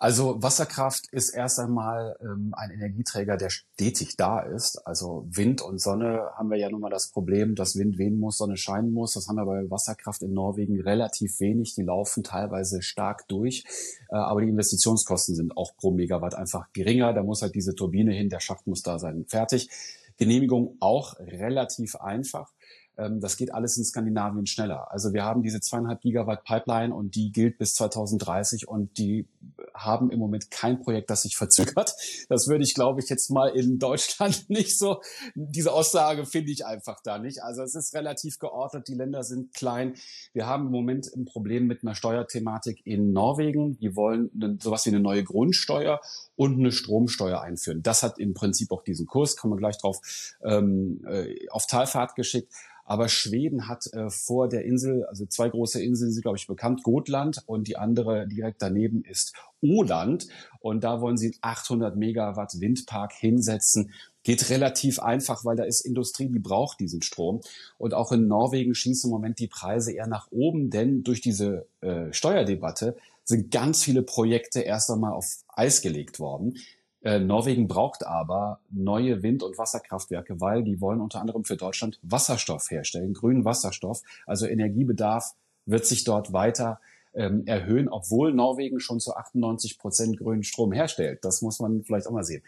Also 0.02 0.42
Wasserkraft 0.42 1.08
ist 1.12 1.32
erst 1.32 1.60
einmal 1.60 2.16
ähm, 2.22 2.54
ein 2.56 2.72
Energieträger, 2.72 3.36
der 3.36 3.50
stetig 3.50 4.16
da 4.16 4.40
ist. 4.40 4.78
Also 4.88 5.28
Wind 5.30 5.62
und 5.62 5.82
Sonne 5.82 6.22
haben 6.38 6.50
wir 6.50 6.58
ja 6.58 6.70
nun 6.70 6.80
mal 6.80 6.90
das 6.90 7.12
Problem, 7.12 7.54
dass 7.54 7.76
Wind 7.76 7.98
wehen 7.98 8.18
muss, 8.18 8.38
Sonne 8.38 8.56
scheinen 8.56 8.94
muss. 8.94 9.14
Das 9.14 9.28
haben 9.28 9.36
wir 9.36 9.46
bei 9.46 9.70
Wasserkraft 9.70 10.22
in 10.22 10.34
Norwegen 10.34 10.80
relativ 10.80 11.42
wenig. 11.42 11.76
Die 11.76 11.84
laufen 11.84 12.24
teilweise 12.24 12.82
stark 12.82 13.28
durch. 13.28 13.66
Äh, 14.10 14.16
aber 14.16 14.40
die 14.40 14.48
Investitionskosten 14.48 15.36
sind 15.36 15.58
auch 15.58 15.76
pro 15.76 15.92
Megawatt 15.92 16.34
einfach 16.34 16.72
geringer. 16.72 17.12
Da 17.12 17.22
muss 17.22 17.42
halt 17.42 17.54
diese 17.56 17.76
Turbine 17.76 18.14
hin, 18.14 18.30
der 18.30 18.40
Schacht 18.40 18.68
muss 18.68 18.82
da 18.82 19.00
sein. 19.00 19.26
Fertig. 19.28 19.70
Genehmigung 20.16 20.78
auch 20.80 21.20
relativ 21.20 21.96
einfach. 21.98 22.54
Ähm, 23.00 23.22
das 23.22 23.38
geht 23.38 23.54
alles 23.54 23.78
in 23.78 23.86
Skandinavien 23.86 24.46
schneller. 24.46 24.92
Also 24.92 25.14
wir 25.14 25.24
haben 25.24 25.42
diese 25.42 25.62
zweieinhalb 25.62 26.02
Gigawatt 26.02 26.44
Pipeline 26.44 26.94
und 26.94 27.16
die 27.16 27.32
gilt 27.32 27.58
bis 27.58 27.74
2030 27.76 28.68
und 28.68 28.98
die 28.98 29.28
haben 29.74 30.12
im 30.12 30.20
Moment 30.20 30.52
kein 30.52 30.82
Projekt, 30.82 31.10
das 31.10 31.22
sich 31.22 31.38
verzögert. 31.38 31.96
Das 32.28 32.48
würde 32.48 32.64
ich, 32.64 32.74
glaube 32.74 33.02
ich, 33.02 33.10
jetzt 33.10 33.30
mal 33.30 33.50
in 33.50 33.80
Deutschland 33.80 34.46
nicht 34.50 34.78
so. 34.78 35.02
Diese 35.36 35.72
Aussage 35.72 36.26
finde 36.26 36.52
ich 36.52 36.66
einfach 36.66 37.00
da 37.02 37.18
nicht. 37.18 37.42
Also 37.44 37.62
es 37.64 37.76
ist 37.76 37.94
relativ 37.94 38.40
geordnet. 38.40 38.88
Die 38.88 38.96
Länder 38.96 39.24
sind 39.24 39.54
klein. 39.54 39.94
Wir 40.34 40.48
haben 40.48 40.66
im 40.66 40.72
Moment 40.72 41.10
ein 41.16 41.26
Problem 41.26 41.68
mit 41.68 41.84
einer 41.84 41.96
Steuerthematik 41.96 42.82
in 42.86 43.14
Norwegen. 43.14 43.78
Die 43.80 43.96
wollen 43.96 44.30
sowas 44.62 44.86
wie 44.86 44.90
eine 44.90 45.00
neue 45.00 45.24
Grundsteuer 45.24 46.02
und 46.36 46.60
eine 46.60 46.72
Stromsteuer 46.72 47.42
einführen. 47.42 47.82
Das 47.82 48.04
hat 48.04 48.20
im 48.20 48.34
Prinzip 48.34 48.72
auch 48.72 48.84
diesen 48.84 49.06
Kurs, 49.06 49.38
kommen 49.38 49.54
wir 49.54 49.58
gleich 49.58 49.78
drauf, 49.78 50.00
ähm, 50.44 51.06
äh, 51.08 51.48
auf 51.50 51.68
Talfahrt 51.68 52.16
geschickt. 52.16 52.52
Aber 52.90 53.08
Schweden 53.08 53.68
hat 53.68 53.86
äh, 53.94 54.10
vor 54.10 54.50
der 54.50 54.66
Insel, 54.66 55.06
also 55.06 55.28
zwei 55.28 55.48
große 55.48 55.80
Inseln 55.80 56.12
sind, 56.12 56.24
glaube 56.24 56.40
ich, 56.40 56.48
bekannt, 56.48 56.82
Gotland 56.82 57.44
und 57.46 57.68
die 57.68 57.78
andere 57.78 58.28
direkt 58.28 58.64
daneben 58.64 59.04
ist 59.04 59.36
Åland. 59.62 60.28
Und 60.60 60.84
da 60.84 61.00
wollen 61.00 61.16
sie 61.16 61.38
800 61.42 61.96
Megawatt 61.96 62.60
Windpark 62.60 63.14
hinsetzen. 63.14 63.94
Geht 64.24 64.50
relativ 64.50 64.98
einfach, 64.98 65.46
weil 65.46 65.56
da 65.56 65.66
ist 65.66 65.86
Industrie, 65.86 66.30
die 66.30 66.40
braucht 66.40 66.80
diesen 66.80 67.04
Strom. 67.04 67.42
Und 67.78 67.94
auch 67.94 68.12
in 68.12 68.28
Norwegen 68.28 68.74
schießen 68.74 69.08
im 69.08 69.14
Moment 69.14 69.38
die 69.38 69.48
Preise 69.48 69.92
eher 69.92 70.08
nach 70.08 70.32
oben, 70.32 70.72
denn 70.72 71.04
durch 71.04 71.22
diese 71.22 71.68
äh, 71.82 72.12
Steuerdebatte 72.12 72.98
sind 73.24 73.52
ganz 73.52 73.84
viele 73.84 74.02
Projekte 74.02 74.62
erst 74.62 74.90
einmal 74.90 75.14
auf 75.14 75.28
Eis 75.48 75.84
gelegt 75.84 76.20
worden. 76.20 76.58
Äh, 77.02 77.20
Norwegen 77.20 77.68
braucht 77.68 78.06
aber 78.06 78.60
neue 78.70 79.24
Wind- 79.24 79.44
und 79.44 79.58
Wasserkraftwerke, 79.58 80.42
weil 80.42 80.64
die 80.64 80.82
wollen 80.82 81.02
unter 81.02 81.22
anderem 81.22 81.46
für 81.46 81.56
Deutschland 81.56 82.00
Wasserstoff 82.02 82.70
herstellen, 82.72 83.14
grünen 83.14 83.46
Wasserstoff. 83.46 84.02
Also 84.26 84.46
Energiebedarf 84.46 85.34
wird 85.66 85.86
sich 85.86 86.04
dort 86.04 86.34
weiter 86.34 86.80
ähm, 87.14 87.44
erhöhen, 87.46 87.90
obwohl 87.90 88.34
Norwegen 88.34 88.80
schon 88.80 89.00
zu 89.00 89.16
98 89.16 89.80
Prozent 89.80 90.18
grünen 90.18 90.44
Strom 90.44 90.72
herstellt. 90.72 91.24
Das 91.24 91.42
muss 91.42 91.60
man 91.60 91.84
vielleicht 91.84 92.08
auch 92.08 92.12
mal 92.12 92.24
sehen. 92.24 92.44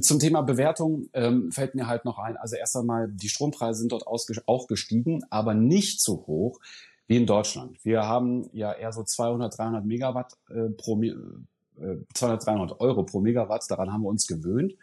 Zum 0.00 0.18
Thema 0.18 0.42
Bewertung 0.42 1.08
ähm, 1.12 1.50
fällt 1.50 1.74
mir 1.74 1.86
halt 1.86 2.04
noch 2.04 2.18
ein, 2.18 2.36
also 2.36 2.56
erst 2.56 2.76
einmal, 2.76 3.08
die 3.08 3.28
Strompreise 3.28 3.80
sind 3.80 3.92
dort 3.92 4.06
auch 4.06 4.66
gestiegen, 4.66 5.22
aber 5.30 5.54
nicht 5.54 6.00
so 6.00 6.24
hoch 6.26 6.60
wie 7.06 7.16
in 7.16 7.26
Deutschland. 7.26 7.84
Wir 7.84 8.02
haben 8.04 8.48
ja 8.52 8.72
eher 8.72 8.92
so 8.92 9.02
200, 9.02 9.56
300 9.56 9.84
Megawatt 9.84 10.36
äh, 10.50 10.70
pro, 10.70 11.00
200, 12.14 12.46
300 12.46 12.80
Euro 12.80 13.04
pro 13.04 13.20
Megawatt. 13.20 13.64
Daran 13.68 13.92
haben 13.92 14.02
wir 14.02 14.08
uns 14.08 14.26
gewöhnt. 14.26 14.74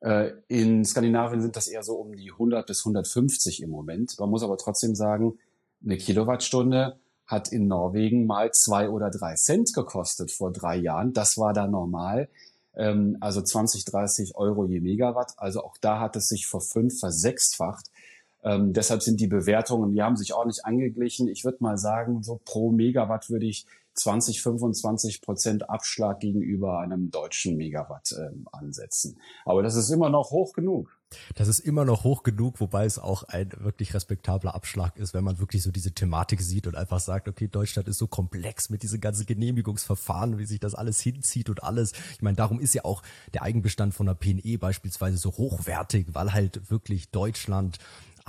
Äh, 0.00 0.32
in 0.48 0.84
Skandinavien 0.84 1.40
sind 1.40 1.56
das 1.56 1.68
eher 1.68 1.82
so 1.82 1.94
um 1.94 2.14
die 2.14 2.30
100 2.30 2.66
bis 2.66 2.80
150 2.80 3.62
im 3.62 3.70
Moment. 3.70 4.18
Man 4.18 4.30
muss 4.30 4.42
aber 4.42 4.56
trotzdem 4.56 4.94
sagen, 4.94 5.38
eine 5.84 5.96
Kilowattstunde 5.96 6.98
hat 7.26 7.52
in 7.52 7.68
Norwegen 7.68 8.26
mal 8.26 8.50
zwei 8.52 8.88
oder 8.88 9.10
drei 9.10 9.34
Cent 9.34 9.74
gekostet 9.74 10.32
vor 10.32 10.52
drei 10.52 10.76
Jahren. 10.76 11.12
Das 11.12 11.36
war 11.36 11.52
da 11.52 11.66
normal. 11.66 12.28
Ähm, 12.74 13.16
also 13.20 13.42
20, 13.42 13.84
30 13.84 14.36
Euro 14.36 14.64
je 14.66 14.80
Megawatt. 14.80 15.34
Also 15.36 15.62
auch 15.62 15.76
da 15.80 16.00
hat 16.00 16.16
es 16.16 16.28
sich 16.28 16.46
vor 16.46 16.60
fünf 16.60 16.98
versechsfacht. 16.98 17.86
Ähm, 18.44 18.72
deshalb 18.72 19.02
sind 19.02 19.20
die 19.20 19.26
Bewertungen, 19.26 19.92
die 19.92 20.02
haben 20.02 20.16
sich 20.16 20.32
ordentlich 20.32 20.64
angeglichen. 20.64 21.28
Ich 21.28 21.44
würde 21.44 21.58
mal 21.60 21.76
sagen, 21.76 22.22
so 22.22 22.40
pro 22.44 22.70
Megawatt 22.70 23.30
würde 23.30 23.46
ich 23.46 23.66
20, 23.98 24.42
25 24.42 25.22
Prozent 25.22 25.70
Abschlag 25.70 26.20
gegenüber 26.20 26.80
einem 26.80 27.10
deutschen 27.10 27.56
Megawatt 27.56 28.14
ähm, 28.18 28.46
ansetzen. 28.52 29.18
Aber 29.44 29.62
das 29.62 29.74
ist 29.74 29.90
immer 29.90 30.10
noch 30.10 30.30
hoch 30.30 30.52
genug. 30.52 30.98
Das 31.34 31.48
ist 31.48 31.60
immer 31.60 31.86
noch 31.86 32.04
hoch 32.04 32.22
genug, 32.22 32.60
wobei 32.60 32.84
es 32.84 32.98
auch 32.98 33.22
ein 33.22 33.50
wirklich 33.60 33.94
respektabler 33.94 34.54
Abschlag 34.54 34.96
ist, 34.98 35.14
wenn 35.14 35.24
man 35.24 35.38
wirklich 35.38 35.62
so 35.62 35.70
diese 35.70 35.92
Thematik 35.92 36.42
sieht 36.42 36.66
und 36.66 36.76
einfach 36.76 37.00
sagt, 37.00 37.28
okay, 37.28 37.48
Deutschland 37.48 37.88
ist 37.88 37.98
so 37.98 38.06
komplex 38.06 38.68
mit 38.68 38.82
diesen 38.82 39.00
ganzen 39.00 39.24
Genehmigungsverfahren, 39.24 40.38
wie 40.38 40.44
sich 40.44 40.60
das 40.60 40.74
alles 40.74 41.00
hinzieht 41.00 41.48
und 41.48 41.62
alles. 41.62 41.92
Ich 42.12 42.22
meine, 42.22 42.36
darum 42.36 42.60
ist 42.60 42.74
ja 42.74 42.84
auch 42.84 43.02
der 43.32 43.42
Eigenbestand 43.42 43.94
von 43.94 44.06
der 44.06 44.14
PNE 44.14 44.58
beispielsweise 44.58 45.16
so 45.16 45.30
hochwertig, 45.32 46.08
weil 46.12 46.34
halt 46.34 46.70
wirklich 46.70 47.10
Deutschland 47.10 47.78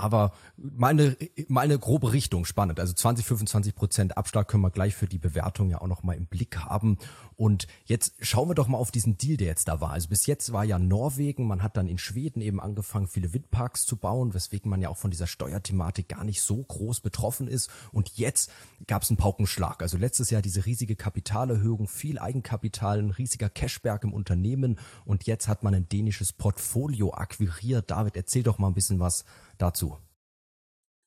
aber 0.00 0.32
meine, 0.56 1.16
meine 1.48 1.78
grobe 1.78 2.12
Richtung 2.12 2.44
spannend. 2.44 2.80
Also 2.80 2.92
20, 2.92 3.26
25 3.26 3.74
Prozent 3.74 4.16
Abschlag 4.16 4.48
können 4.48 4.62
wir 4.62 4.70
gleich 4.70 4.94
für 4.94 5.06
die 5.06 5.18
Bewertung 5.18 5.70
ja 5.70 5.80
auch 5.80 5.86
noch 5.86 6.02
mal 6.02 6.16
im 6.16 6.26
Blick 6.26 6.58
haben. 6.58 6.98
Und 7.36 7.66
jetzt 7.84 8.14
schauen 8.20 8.48
wir 8.48 8.54
doch 8.54 8.68
mal 8.68 8.78
auf 8.78 8.90
diesen 8.90 9.16
Deal, 9.16 9.36
der 9.36 9.48
jetzt 9.48 9.68
da 9.68 9.80
war. 9.80 9.90
Also 9.90 10.08
bis 10.08 10.26
jetzt 10.26 10.52
war 10.52 10.64
ja 10.64 10.78
Norwegen, 10.78 11.46
man 11.46 11.62
hat 11.62 11.76
dann 11.76 11.86
in 11.86 11.98
Schweden 11.98 12.40
eben 12.40 12.60
angefangen, 12.60 13.06
viele 13.06 13.32
Windparks 13.32 13.86
zu 13.86 13.96
bauen, 13.96 14.34
weswegen 14.34 14.70
man 14.70 14.82
ja 14.82 14.88
auch 14.88 14.96
von 14.96 15.10
dieser 15.10 15.26
Steuerthematik 15.26 16.08
gar 16.08 16.24
nicht 16.24 16.42
so 16.42 16.56
groß 16.62 17.00
betroffen 17.00 17.48
ist. 17.48 17.70
Und 17.92 18.10
jetzt 18.18 18.50
gab 18.86 19.02
es 19.02 19.10
einen 19.10 19.16
Paukenschlag. 19.16 19.82
Also 19.82 19.96
letztes 19.96 20.30
Jahr 20.30 20.42
diese 20.42 20.66
riesige 20.66 20.96
Kapitalerhöhung, 20.96 21.88
viel 21.88 22.18
Eigenkapital, 22.18 22.98
ein 22.98 23.10
riesiger 23.10 23.48
Cashberg 23.48 24.04
im 24.04 24.12
Unternehmen. 24.12 24.78
Und 25.04 25.24
jetzt 25.24 25.48
hat 25.48 25.62
man 25.62 25.74
ein 25.74 25.88
dänisches 25.88 26.32
Portfolio 26.32 27.14
akquiriert. 27.14 27.90
David, 27.90 28.16
erzähl 28.16 28.42
doch 28.42 28.58
mal 28.58 28.68
ein 28.68 28.74
bisschen 28.74 29.00
was 29.00 29.24
dazu? 29.58 29.89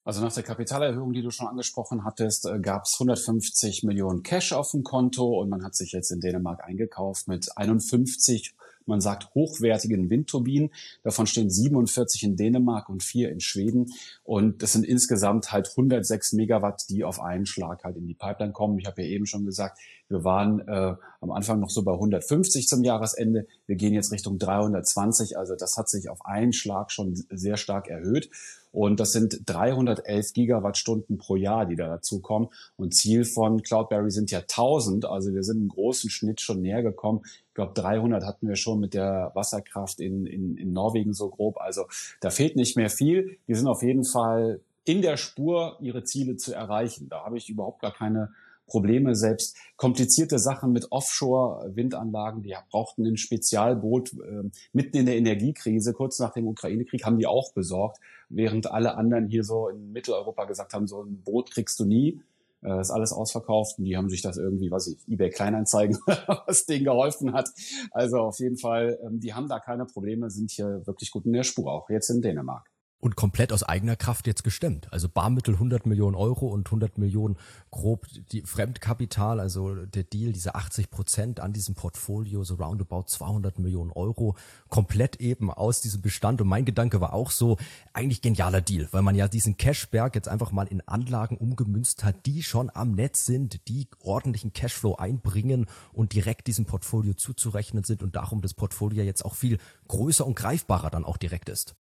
Also 0.05 0.21
nach 0.21 0.33
der 0.33 0.43
Kapitalerhöhung, 0.43 1.13
die 1.13 1.21
du 1.21 1.31
schon 1.31 1.47
angesprochen 1.47 2.03
hattest, 2.03 2.47
gab 2.61 2.83
es 2.83 2.95
150 2.95 3.83
Millionen 3.83 4.21
Cash 4.21 4.51
auf 4.51 4.71
dem 4.71 4.83
Konto 4.83 5.39
und 5.39 5.49
man 5.49 5.63
hat 5.63 5.75
sich 5.75 5.93
jetzt 5.93 6.11
in 6.11 6.19
Dänemark 6.19 6.63
eingekauft 6.63 7.27
mit 7.27 7.57
51 7.57 8.53
man 8.85 9.01
sagt 9.01 9.33
hochwertigen 9.33 10.09
Windturbinen. 10.09 10.71
Davon 11.03 11.27
stehen 11.27 11.49
47 11.49 12.23
in 12.23 12.35
Dänemark 12.35 12.89
und 12.89 13.03
vier 13.03 13.31
in 13.31 13.39
Schweden. 13.39 13.93
Und 14.23 14.61
das 14.61 14.73
sind 14.73 14.85
insgesamt 14.85 15.51
halt 15.51 15.69
106 15.69 16.33
Megawatt, 16.33 16.83
die 16.89 17.03
auf 17.03 17.19
einen 17.19 17.45
Schlag 17.45 17.83
halt 17.83 17.97
in 17.97 18.07
die 18.07 18.13
Pipeline 18.13 18.53
kommen. 18.53 18.77
Ich 18.79 18.85
habe 18.85 19.01
ja 19.01 19.09
eben 19.09 19.25
schon 19.25 19.45
gesagt, 19.45 19.79
wir 20.13 20.23
waren 20.23 20.59
äh, 20.67 20.95
am 21.21 21.31
Anfang 21.31 21.59
noch 21.59 21.69
so 21.69 21.83
bei 21.83 21.91
150 21.91 22.67
zum 22.67 22.83
Jahresende. 22.83 23.47
Wir 23.65 23.75
gehen 23.75 23.93
jetzt 23.93 24.11
Richtung 24.11 24.37
320. 24.37 25.37
Also 25.37 25.55
das 25.55 25.75
hat 25.75 25.89
sich 25.89 26.09
auf 26.09 26.23
einen 26.23 26.53
Schlag 26.53 26.91
schon 26.91 27.15
sehr 27.31 27.57
stark 27.57 27.89
erhöht. 27.89 28.29
Und 28.71 28.99
das 28.99 29.11
sind 29.11 29.41
311 29.45 30.33
Gigawattstunden 30.33 31.17
pro 31.17 31.35
Jahr, 31.35 31.65
die 31.65 31.75
da 31.75 31.87
dazukommen. 31.87 32.49
Und 32.75 32.93
Ziel 32.93 33.25
von 33.25 33.63
Cloudberry 33.63 34.11
sind 34.11 34.31
ja 34.31 34.39
1000. 34.39 35.05
Also 35.05 35.33
wir 35.33 35.43
sind 35.43 35.61
im 35.61 35.67
großen 35.67 36.09
Schnitt 36.09 36.41
schon 36.41 36.61
näher 36.61 36.83
gekommen. 36.83 37.21
Ich 37.25 37.53
glaube, 37.55 37.73
300 37.73 38.23
hatten 38.23 38.47
wir 38.47 38.55
schon 38.55 38.79
mit 38.79 38.93
der 38.93 39.31
Wasserkraft 39.33 39.99
in, 39.99 40.25
in, 40.27 40.57
in 40.57 40.73
Norwegen 40.73 41.13
so 41.13 41.29
grob. 41.29 41.57
Also 41.59 41.85
da 42.21 42.29
fehlt 42.29 42.55
nicht 42.55 42.77
mehr 42.77 42.89
viel. 42.89 43.37
Die 43.47 43.55
sind 43.55 43.67
auf 43.67 43.81
jeden 43.81 44.05
Fall 44.05 44.59
in 44.85 45.01
der 45.01 45.17
Spur, 45.17 45.77
ihre 45.79 46.03
Ziele 46.03 46.35
zu 46.37 46.53
erreichen. 46.53 47.09
Da 47.09 47.23
habe 47.25 47.37
ich 47.37 47.49
überhaupt 47.49 47.81
gar 47.81 47.93
keine 47.93 48.31
Probleme. 48.65 49.15
Selbst 49.15 49.55
komplizierte 49.75 50.39
Sachen 50.39 50.71
mit 50.71 50.91
Offshore-Windanlagen, 50.91 52.41
die 52.41 52.55
brauchten 52.69 53.05
ein 53.05 53.17
Spezialboot 53.17 54.13
äh, 54.13 54.49
mitten 54.71 54.97
in 54.97 55.05
der 55.05 55.17
Energiekrise, 55.17 55.93
kurz 55.93 56.19
nach 56.19 56.33
dem 56.33 56.47
Ukraine-Krieg, 56.47 57.05
haben 57.05 57.17
die 57.17 57.27
auch 57.27 57.53
besorgt, 57.53 57.99
während 58.29 58.71
alle 58.71 58.95
anderen 58.95 59.27
hier 59.27 59.43
so 59.43 59.69
in 59.69 59.91
Mitteleuropa 59.91 60.45
gesagt 60.45 60.73
haben, 60.73 60.87
so 60.87 61.03
ein 61.03 61.21
Boot 61.21 61.51
kriegst 61.51 61.79
du 61.79 61.85
nie. 61.85 62.21
Äh, 62.63 62.79
ist 62.79 62.91
alles 62.91 63.11
ausverkauft 63.11 63.77
und 63.77 63.85
die 63.85 63.97
haben 63.97 64.09
sich 64.09 64.21
das 64.21 64.37
irgendwie, 64.37 64.71
was 64.71 64.87
ich, 64.87 64.97
eBay 65.07 65.29
Kleinanzeigen, 65.29 65.97
was 66.47 66.65
denen 66.65 66.85
geholfen 66.85 67.33
hat. 67.33 67.49
Also 67.91 68.19
auf 68.19 68.39
jeden 68.39 68.57
Fall, 68.57 68.99
ähm, 69.03 69.19
die 69.19 69.33
haben 69.33 69.49
da 69.49 69.59
keine 69.59 69.85
Probleme, 69.85 70.29
sind 70.29 70.51
hier 70.51 70.81
wirklich 70.85 71.11
gut 71.11 71.25
in 71.25 71.33
der 71.33 71.43
Spur, 71.43 71.71
auch 71.71 71.89
jetzt 71.89 72.09
in 72.09 72.21
Dänemark 72.21 72.72
und 73.03 73.17
komplett 73.17 73.51
aus 73.51 73.63
eigener 73.63 73.97
Kraft 73.97 74.27
jetzt 74.27 74.45
gestemmt. 74.45 74.87
Also 74.93 75.09
Barmittel 75.09 75.55
100 75.55 75.85
Millionen 75.85 76.15
Euro 76.15 76.47
und 76.47 76.67
100 76.67 76.97
Millionen 76.97 77.35
grob 77.69 78.07
die 78.31 78.43
Fremdkapital, 78.43 79.41
also 79.41 79.75
der 79.75 80.03
Deal, 80.03 80.31
diese 80.31 80.55
80 80.55 80.89
Prozent 80.89 81.41
an 81.41 81.51
diesem 81.51 81.75
Portfolio, 81.75 82.45
so 82.45 82.55
roundabout 82.55 83.03
200 83.07 83.59
Millionen 83.59 83.91
Euro, 83.91 84.37
komplett 84.69 85.17
eben 85.17 85.51
aus 85.51 85.81
diesem 85.81 86.01
Bestand. 86.01 86.39
Und 86.39 86.47
mein 86.47 86.63
Gedanke 86.63 87.01
war 87.01 87.11
auch 87.11 87.31
so, 87.31 87.57
eigentlich 87.91 88.21
genialer 88.21 88.61
Deal, 88.61 88.87
weil 88.91 89.01
man 89.01 89.15
ja 89.15 89.27
diesen 89.27 89.57
Cashberg 89.57 90.15
jetzt 90.15 90.29
einfach 90.29 90.53
mal 90.53 90.67
in 90.67 90.79
Anlagen 90.87 91.35
umgemünzt 91.35 92.05
hat, 92.05 92.25
die 92.25 92.41
schon 92.41 92.71
am 92.73 92.93
Netz 92.93 93.25
sind, 93.25 93.67
die 93.67 93.89
ordentlichen 93.99 94.53
Cashflow 94.53 94.95
einbringen 94.95 95.65
und 95.91 96.13
direkt 96.13 96.47
diesem 96.47 96.63
Portfolio 96.63 97.15
zuzurechnen 97.15 97.83
sind 97.83 98.01
und 98.01 98.15
darum 98.15 98.39
das 98.39 98.53
Portfolio 98.53 99.03
jetzt 99.03 99.25
auch 99.25 99.35
viel 99.35 99.57
größer 99.89 100.25
und 100.25 100.35
greifbarer 100.35 100.89
dann 100.89 101.03
auch 101.03 101.17
direkt 101.17 101.49
ist. 101.49 101.75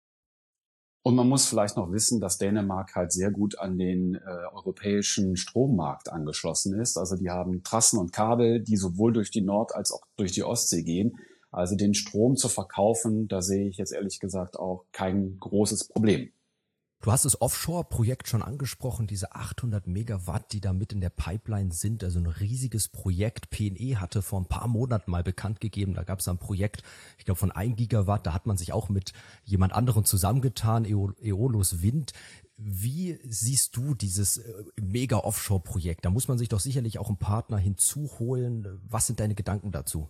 Und 1.03 1.15
man 1.15 1.27
muss 1.27 1.47
vielleicht 1.47 1.77
noch 1.77 1.91
wissen, 1.91 2.19
dass 2.19 2.37
Dänemark 2.37 2.95
halt 2.95 3.11
sehr 3.11 3.31
gut 3.31 3.57
an 3.57 3.77
den 3.77 4.15
äh, 4.15 4.19
europäischen 4.53 5.35
Strommarkt 5.35 6.11
angeschlossen 6.11 6.79
ist. 6.79 6.97
Also 6.97 7.15
die 7.15 7.31
haben 7.31 7.63
Trassen 7.63 7.97
und 7.97 8.13
Kabel, 8.13 8.61
die 8.61 8.77
sowohl 8.77 9.11
durch 9.11 9.31
die 9.31 9.41
Nord- 9.41 9.73
als 9.73 9.91
auch 9.91 10.01
durch 10.15 10.31
die 10.31 10.43
Ostsee 10.43 10.83
gehen. 10.83 11.17
Also 11.51 11.75
den 11.75 11.95
Strom 11.95 12.35
zu 12.35 12.49
verkaufen, 12.49 13.27
da 13.27 13.41
sehe 13.41 13.67
ich 13.67 13.77
jetzt 13.77 13.93
ehrlich 13.93 14.19
gesagt 14.19 14.57
auch 14.57 14.85
kein 14.91 15.37
großes 15.39 15.87
Problem. 15.87 16.31
Du 17.01 17.11
hast 17.11 17.25
das 17.25 17.41
Offshore-Projekt 17.41 18.27
schon 18.27 18.43
angesprochen, 18.43 19.07
diese 19.07 19.33
800 19.33 19.87
Megawatt, 19.87 20.53
die 20.53 20.61
da 20.61 20.71
mit 20.71 20.93
in 20.93 21.01
der 21.01 21.09
Pipeline 21.09 21.71
sind, 21.71 22.03
also 22.03 22.19
ein 22.19 22.27
riesiges 22.27 22.89
Projekt. 22.89 23.49
PNE 23.49 23.99
hatte 23.99 24.21
vor 24.21 24.39
ein 24.39 24.45
paar 24.45 24.67
Monaten 24.67 25.09
mal 25.09 25.23
bekannt 25.23 25.59
gegeben, 25.59 25.95
da 25.95 26.03
gab 26.03 26.19
es 26.19 26.27
ein 26.27 26.37
Projekt, 26.37 26.83
ich 27.17 27.25
glaube 27.25 27.39
von 27.39 27.51
1 27.51 27.75
Gigawatt, 27.75 28.27
da 28.27 28.33
hat 28.33 28.45
man 28.45 28.55
sich 28.55 28.71
auch 28.71 28.89
mit 28.89 29.13
jemand 29.43 29.73
anderem 29.73 30.05
zusammengetan, 30.05 30.85
Eolus 30.85 31.81
Wind. 31.81 32.13
Wie 32.57 33.17
siehst 33.27 33.75
du 33.75 33.95
dieses 33.95 34.37
äh, 34.37 34.63
Mega-Offshore-Projekt? 34.79 36.05
Da 36.05 36.11
muss 36.11 36.27
man 36.27 36.37
sich 36.37 36.49
doch 36.49 36.59
sicherlich 36.59 36.99
auch 36.99 37.07
einen 37.07 37.17
Partner 37.17 37.57
hinzuholen. 37.57 38.79
Was 38.87 39.07
sind 39.07 39.19
deine 39.19 39.33
Gedanken 39.33 39.71
dazu? 39.71 40.07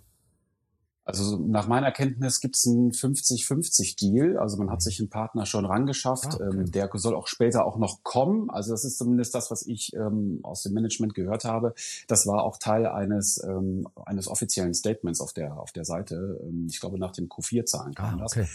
Also 1.04 1.38
nach 1.38 1.68
meiner 1.68 1.92
Kenntnis 1.92 2.42
gibt 2.42 2.56
es 2.56 2.68
einen 2.68 2.92
50-50-Deal. 2.92 4.38
Also 4.38 4.58
man 4.58 4.70
hat 4.70 4.80
mhm. 4.80 4.82
sich 4.82 5.00
einen 5.00 5.10
Partner 5.10 5.46
schon 5.48 5.66
rangeschafft. 5.66 6.28
Ah, 6.34 6.36
okay. 6.36 6.60
ähm, 6.60 6.72
der 6.72 6.90
soll 6.94 7.16
auch 7.16 7.28
später 7.28 7.66
auch 7.66 7.78
noch 7.78 8.04
kommen. 8.04 8.52
Also 8.52 8.72
das 8.72 8.86
ist 8.86 9.00
zumindest 9.00 9.34
das, 9.34 9.50
was 9.50 9.66
ich 9.66 9.96
ähm, 9.96 10.40
aus 10.44 10.62
dem 10.62 10.74
Management 10.74 11.16
gehört 11.16 11.44
habe. 11.44 11.74
Das 12.08 12.28
war 12.28 12.44
auch 12.44 12.58
Teil 12.58 12.86
eines, 12.86 13.44
ähm, 13.44 13.88
eines 14.06 14.28
offiziellen 14.28 14.76
Statements 14.76 15.22
auf 15.22 15.34
der, 15.34 15.58
auf 15.58 15.72
der 15.72 15.86
Seite. 15.86 16.40
Ähm, 16.44 16.68
ich 16.70 16.80
glaube, 16.80 17.00
nach 17.00 17.14
den 17.14 17.30
Q4-Zahlen 17.30 17.96
kam 17.96 18.20
ah, 18.20 18.26
okay. 18.26 18.42
das. 18.42 18.50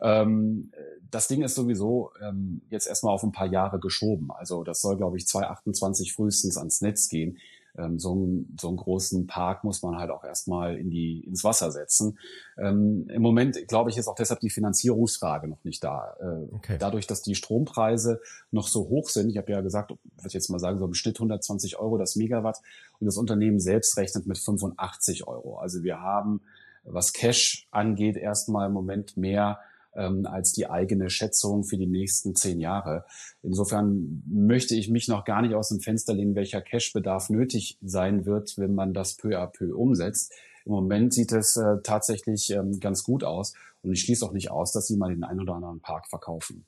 Ähm, 0.00 0.70
das 1.10 1.26
Ding 1.26 1.42
ist 1.42 1.56
sowieso 1.56 2.12
ähm, 2.22 2.62
jetzt 2.70 2.86
erstmal 2.86 3.12
auf 3.12 3.24
ein 3.24 3.32
paar 3.32 3.48
Jahre 3.48 3.80
geschoben. 3.80 4.30
Also 4.30 4.62
das 4.62 4.80
soll, 4.80 4.96
glaube 4.96 5.16
ich, 5.16 5.26
2028 5.26 6.12
frühestens 6.12 6.56
ans 6.56 6.80
Netz 6.80 7.08
gehen 7.08 7.38
ähm, 7.78 7.98
so, 7.98 8.12
einen, 8.12 8.56
so 8.60 8.68
einen 8.68 8.76
großen 8.76 9.26
Park 9.26 9.64
muss 9.64 9.82
man 9.82 9.96
halt 9.96 10.10
auch 10.10 10.24
erstmal 10.24 10.76
in 10.76 10.90
die, 10.90 11.20
ins 11.20 11.44
Wasser 11.44 11.70
setzen. 11.70 12.18
Ähm, 12.58 13.08
Im 13.08 13.22
Moment, 13.22 13.56
glaube 13.68 13.90
ich, 13.90 13.96
ist 13.96 14.08
auch 14.08 14.14
deshalb 14.14 14.40
die 14.40 14.50
Finanzierungsfrage 14.50 15.48
noch 15.48 15.62
nicht 15.64 15.82
da. 15.82 16.16
Äh, 16.20 16.54
okay. 16.54 16.76
Dadurch, 16.78 17.06
dass 17.06 17.22
die 17.22 17.34
Strompreise 17.34 18.20
noch 18.50 18.68
so 18.68 18.88
hoch 18.88 19.08
sind, 19.08 19.30
ich 19.30 19.38
habe 19.38 19.52
ja 19.52 19.60
gesagt, 19.60 19.90
würde 19.90 20.00
ich 20.26 20.32
jetzt 20.32 20.50
mal 20.50 20.58
sagen, 20.58 20.78
so 20.78 20.84
im 20.84 20.94
Schnitt 20.94 21.16
120 21.16 21.78
Euro 21.78 21.96
das 21.96 22.16
Megawatt 22.16 22.58
und 23.00 23.06
das 23.06 23.16
Unternehmen 23.16 23.60
selbst 23.60 23.96
rechnet 23.96 24.26
mit 24.26 24.38
85 24.38 25.26
Euro. 25.26 25.58
Also 25.58 25.82
wir 25.82 26.00
haben, 26.00 26.40
was 26.84 27.12
Cash 27.12 27.68
angeht, 27.70 28.16
erstmal 28.16 28.66
im 28.66 28.72
Moment 28.72 29.16
mehr 29.16 29.60
ähm, 29.94 30.26
als 30.26 30.52
die 30.52 30.68
eigene 30.68 31.10
Schätzung 31.10 31.64
für 31.64 31.76
die 31.76 31.86
nächsten 31.86 32.34
zehn 32.34 32.60
Jahre. 32.60 33.04
Insofern 33.42 34.22
möchte 34.26 34.74
ich 34.74 34.88
mich 34.88 35.08
noch 35.08 35.24
gar 35.24 35.42
nicht 35.42 35.54
aus 35.54 35.68
dem 35.68 35.80
Fenster 35.80 36.14
legen, 36.14 36.34
welcher 36.34 36.60
Cashbedarf 36.60 37.30
nötig 37.30 37.78
sein 37.82 38.26
wird, 38.26 38.58
wenn 38.58 38.74
man 38.74 38.94
das 38.94 39.16
peu 39.16 39.38
à 39.38 39.46
peu 39.46 39.76
umsetzt. 39.76 40.32
Im 40.64 40.72
Moment 40.72 41.14
sieht 41.14 41.32
es 41.32 41.56
äh, 41.56 41.78
tatsächlich 41.82 42.50
ähm, 42.50 42.78
ganz 42.80 43.02
gut 43.02 43.24
aus 43.24 43.54
und 43.82 43.92
ich 43.92 44.02
schließe 44.02 44.24
auch 44.24 44.32
nicht 44.32 44.50
aus, 44.50 44.72
dass 44.72 44.86
sie 44.86 44.96
mal 44.96 45.10
den 45.10 45.24
einen 45.24 45.40
oder 45.40 45.54
anderen 45.54 45.80
Park 45.80 46.08
verkaufen. 46.08 46.66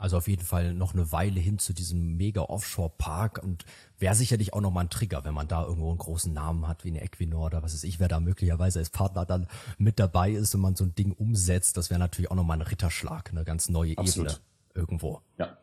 Also 0.00 0.16
auf 0.16 0.28
jeden 0.28 0.44
Fall 0.44 0.72
noch 0.72 0.94
eine 0.94 1.12
Weile 1.12 1.38
hin 1.38 1.58
zu 1.58 1.74
diesem 1.74 2.16
mega 2.16 2.40
Offshore-Park 2.40 3.42
und 3.44 3.66
wäre 3.98 4.14
sicherlich 4.14 4.54
auch 4.54 4.62
nochmal 4.62 4.84
ein 4.84 4.90
Trigger, 4.90 5.24
wenn 5.24 5.34
man 5.34 5.46
da 5.46 5.62
irgendwo 5.62 5.90
einen 5.90 5.98
großen 5.98 6.32
Namen 6.32 6.66
hat 6.66 6.84
wie 6.84 6.88
eine 6.88 7.02
Equinor 7.02 7.46
oder 7.46 7.62
was 7.62 7.74
weiß 7.74 7.84
ich, 7.84 8.00
wer 8.00 8.08
da 8.08 8.18
möglicherweise 8.18 8.78
als 8.78 8.88
Partner 8.88 9.26
dann 9.26 9.46
mit 9.76 10.00
dabei 10.00 10.30
ist 10.30 10.54
und 10.54 10.62
man 10.62 10.74
so 10.74 10.84
ein 10.84 10.94
Ding 10.94 11.12
umsetzt. 11.12 11.76
Das 11.76 11.90
wäre 11.90 12.00
natürlich 12.00 12.30
auch 12.30 12.36
nochmal 12.36 12.56
ein 12.56 12.66
Ritterschlag, 12.66 13.30
eine 13.30 13.44
ganz 13.44 13.68
neue 13.68 13.98
Absolut. 13.98 14.30
Ebene 14.30 14.40
irgendwo. 14.74 15.20
Ja. 15.36 15.58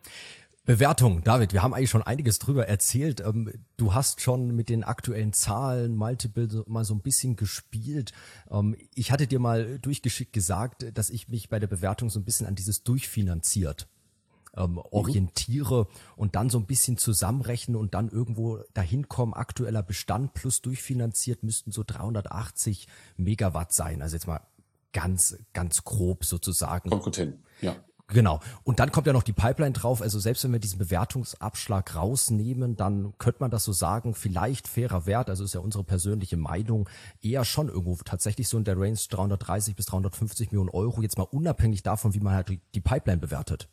Bewertung, 0.65 1.24
David, 1.24 1.53
wir 1.53 1.63
haben 1.63 1.74
eigentlich 1.74 1.89
schon 1.89 2.03
einiges 2.03 2.38
drüber 2.38 2.67
erzählt. 2.67 3.22
Ähm, 3.22 3.51
du 3.77 3.96
hast 3.96 4.22
schon 4.22 4.56
mit 4.56 4.70
den 4.70 4.84
aktuellen 4.84 5.34
Zahlen 5.34 5.96
Multiple 5.96 6.63
mal 6.67 6.86
so 6.86 6.94
ein 6.94 7.00
bisschen 7.00 7.38
gespielt. 7.38 8.12
Ähm, 8.51 8.75
ich 8.94 9.12
hatte 9.12 9.25
dir 9.25 9.39
mal 9.39 9.79
durchgeschickt 9.79 10.34
gesagt, 10.34 10.86
dass 10.94 11.10
ich 11.10 11.27
mich 11.29 11.50
bei 11.50 11.58
der 11.58 11.67
Bewertung 11.67 12.12
so 12.12 12.20
ein 12.20 12.25
bisschen 12.25 12.46
an 12.46 12.53
dieses 12.53 12.84
durchfinanziert 12.84 13.88
ähm, 14.58 14.72
mhm. 14.72 14.82
orientiere 14.92 15.82
mhm. 15.82 15.88
und 16.16 16.36
dann 16.36 16.50
so 16.50 16.58
ein 16.58 16.66
bisschen 16.66 16.98
zusammenrechne 16.98 17.78
und 17.78 17.94
dann 17.94 18.10
irgendwo 18.10 18.60
dahin 18.74 19.08
kommen, 19.08 19.34
aktueller 19.34 19.84
Bestand 19.84 20.34
plus 20.34 20.62
durchfinanziert 20.62 21.44
müssten 21.44 21.72
so 21.72 21.84
380 21.86 22.88
Megawatt 23.18 23.74
sein. 23.74 24.02
Also 24.02 24.16
jetzt 24.16 24.28
mal 24.28 24.42
ganz, 24.94 25.38
ganz 25.54 25.84
grob 25.84 26.26
sozusagen. 26.26 26.90
Kommt 26.90 27.04
gut 27.04 27.16
hin, 27.18 27.40
ja. 27.62 27.76
Genau. 28.10 28.40
Und 28.64 28.80
dann 28.80 28.94
kommt 28.94 29.06
ja 29.06 29.12
noch 29.12 29.24
die 29.24 29.34
Pipeline 29.34 29.74
drauf. 29.74 30.02
Also 30.02 30.18
selbst 30.18 30.44
wenn 30.46 30.54
wir 30.54 30.60
diesen 30.60 30.80
Bewertungsabschlag 30.80 31.94
rausnehmen, 31.94 32.78
dann 32.78 33.14
könnte 33.18 33.42
man 33.42 33.52
das 33.52 33.66
so 33.66 33.74
sagen, 33.74 34.14
vielleicht 34.14 34.70
fairer 34.70 35.06
Wert, 35.06 35.30
also 35.30 35.44
ist 35.44 35.54
ja 35.54 35.60
unsere 35.60 35.84
persönliche 35.84 36.38
Meinung, 36.38 36.90
eher 37.22 37.44
schon 37.44 37.68
irgendwo 37.68 37.96
tatsächlich 37.98 38.48
so 38.48 38.58
in 38.58 38.64
der 38.64 38.80
Range 38.80 38.98
330 39.10 39.76
bis 39.76 39.88
350 39.88 40.52
Millionen 40.52 40.70
Euro, 40.70 41.02
jetzt 41.02 41.18
mal 41.18 41.26
unabhängig 41.26 41.84
davon, 41.84 42.14
wie 42.14 42.22
man 42.22 42.34
halt 42.34 42.58
die 42.74 42.82
Pipeline 42.82 43.20
bewertet. 43.20 43.68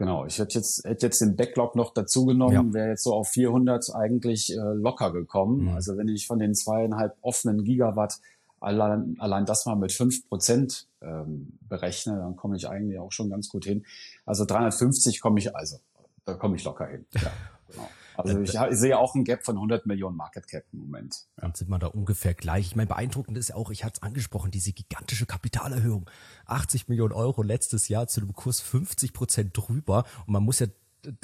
Genau, 0.00 0.24
ich 0.24 0.38
hätte 0.38 0.54
jetzt, 0.54 0.82
hätte 0.86 1.04
jetzt 1.04 1.20
den 1.20 1.36
Backlog 1.36 1.76
noch 1.76 1.92
dazu 1.92 2.24
genommen, 2.24 2.68
ja. 2.68 2.72
wäre 2.72 2.88
jetzt 2.88 3.02
so 3.02 3.12
auf 3.12 3.28
400 3.28 3.94
eigentlich 3.94 4.50
äh, 4.50 4.56
locker 4.56 5.12
gekommen. 5.12 5.64
Mhm. 5.64 5.74
Also 5.74 5.98
wenn 5.98 6.08
ich 6.08 6.26
von 6.26 6.38
den 6.38 6.54
zweieinhalb 6.54 7.18
offenen 7.20 7.64
Gigawatt 7.64 8.18
allein, 8.60 9.16
allein 9.18 9.44
das 9.44 9.66
mal 9.66 9.76
mit 9.76 9.92
fünf 9.92 10.26
Prozent 10.26 10.86
ähm, 11.02 11.58
berechne, 11.68 12.16
dann 12.16 12.34
komme 12.34 12.56
ich 12.56 12.66
eigentlich 12.66 12.98
auch 12.98 13.12
schon 13.12 13.28
ganz 13.28 13.50
gut 13.50 13.66
hin. 13.66 13.84
Also 14.24 14.46
350 14.46 15.20
komme 15.20 15.38
ich, 15.38 15.54
also 15.54 15.76
da 16.24 16.32
komme 16.32 16.56
ich 16.56 16.64
locker 16.64 16.86
hin. 16.86 17.04
Ja, 17.16 17.30
genau. 17.68 17.88
Also 18.16 18.40
ich, 18.40 18.54
ich 18.54 18.78
sehe 18.78 18.98
auch 18.98 19.14
ein 19.14 19.24
Gap 19.24 19.44
von 19.44 19.56
100 19.56 19.86
Millionen 19.86 20.16
Market 20.16 20.46
Cap 20.48 20.64
im 20.72 20.80
Moment. 20.80 21.26
Ja. 21.36 21.42
Dann 21.42 21.54
sind 21.54 21.68
wir 21.68 21.78
da 21.78 21.88
ungefähr 21.88 22.34
gleich. 22.34 22.66
Ich 22.66 22.76
meine, 22.76 22.88
beeindruckend 22.88 23.38
ist 23.38 23.50
ja 23.50 23.56
auch, 23.56 23.70
ich 23.70 23.84
hatte 23.84 24.00
es 24.00 24.02
angesprochen, 24.02 24.50
diese 24.50 24.72
gigantische 24.72 25.26
Kapitalerhöhung. 25.26 26.08
80 26.46 26.88
Millionen 26.88 27.12
Euro 27.12 27.42
letztes 27.42 27.88
Jahr 27.88 28.06
zu 28.08 28.20
einem 28.20 28.34
Kurs 28.34 28.60
50 28.60 29.12
Prozent 29.12 29.56
drüber. 29.56 30.04
Und 30.26 30.32
man 30.32 30.42
muss 30.42 30.58
ja 30.58 30.66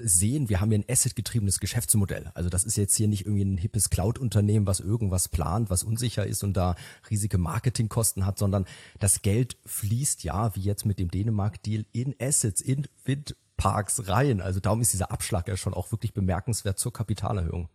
sehen, 0.01 0.49
wir 0.49 0.61
haben 0.61 0.71
hier 0.71 0.79
ein 0.79 0.85
asset-getriebenes 0.89 1.61
Geschäftsmodell. 1.61 2.31
Also 2.35 2.49
das 2.49 2.65
ist 2.65 2.77
jetzt 2.77 2.97
hier 2.97 3.09
nicht 3.09 3.27
irgendwie 3.27 3.45
ein 3.45 3.59
hippes 3.59 3.91
Cloud-Unternehmen, 3.91 4.67
was 4.67 4.81
irgendwas 4.81 5.29
plant, 5.29 5.71
was 5.71 5.83
unsicher 5.83 6.27
ist 6.27 6.43
und 6.45 6.57
da 6.57 6.77
riesige 7.11 7.39
Marketingkosten 7.39 8.25
hat, 8.25 8.39
sondern 8.39 8.65
das 8.99 9.23
Geld 9.23 9.59
fließt 9.67 10.25
ja, 10.25 10.55
wie 10.57 10.61
jetzt 10.61 10.87
mit 10.87 10.99
dem 10.99 11.11
Dänemark-Deal, 11.11 11.85
in 11.93 12.15
Assets, 12.21 12.61
in 12.61 12.87
Windparks 13.57 14.09
rein. 14.09 14.41
Also 14.41 14.61
darum 14.61 14.81
ist 14.81 14.93
dieser 14.93 15.11
Abschlag 15.11 15.49
ja 15.49 15.57
schon 15.57 15.75
auch 15.75 15.91
wirklich 15.93 16.15
bemerkenswert 16.15 16.79
zur 16.79 16.93
Kapitalerhöhung. 16.93 17.69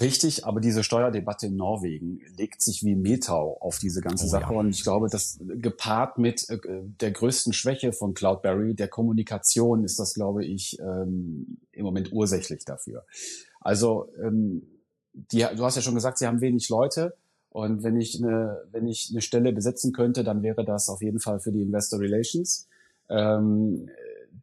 Richtig, 0.00 0.44
aber 0.44 0.60
diese 0.60 0.82
Steuerdebatte 0.82 1.46
in 1.46 1.54
Norwegen 1.54 2.20
legt 2.36 2.60
sich 2.60 2.82
wie 2.82 2.96
Metau 2.96 3.56
auf 3.60 3.78
diese 3.78 4.00
ganze 4.00 4.26
oh, 4.26 4.28
Sache. 4.28 4.52
Ja. 4.52 4.58
Und 4.58 4.70
ich 4.70 4.82
glaube, 4.82 5.08
dass 5.08 5.38
gepaart 5.40 6.18
mit 6.18 6.48
äh, 6.50 6.58
der 6.64 7.12
größten 7.12 7.52
Schwäche 7.52 7.92
von 7.92 8.12
Cloudberry, 8.12 8.74
der 8.74 8.88
Kommunikation, 8.88 9.84
ist 9.84 10.00
das, 10.00 10.14
glaube 10.14 10.44
ich, 10.44 10.76
ähm, 10.80 11.58
im 11.70 11.84
Moment 11.84 12.10
ursächlich 12.10 12.64
dafür. 12.64 13.04
Also, 13.60 14.08
ähm, 14.20 14.62
die, 15.12 15.46
du 15.56 15.64
hast 15.64 15.76
ja 15.76 15.82
schon 15.82 15.94
gesagt, 15.94 16.18
sie 16.18 16.26
haben 16.26 16.40
wenig 16.40 16.68
Leute. 16.68 17.16
Und 17.50 17.84
wenn 17.84 17.96
ich 18.00 18.20
eine, 18.20 18.64
wenn 18.72 18.88
ich 18.88 19.10
eine 19.12 19.22
Stelle 19.22 19.52
besetzen 19.52 19.92
könnte, 19.92 20.24
dann 20.24 20.42
wäre 20.42 20.64
das 20.64 20.88
auf 20.88 21.00
jeden 21.00 21.20
Fall 21.20 21.38
für 21.38 21.52
die 21.52 21.62
Investor 21.62 22.00
Relations. 22.00 22.68
Ähm, 23.08 23.88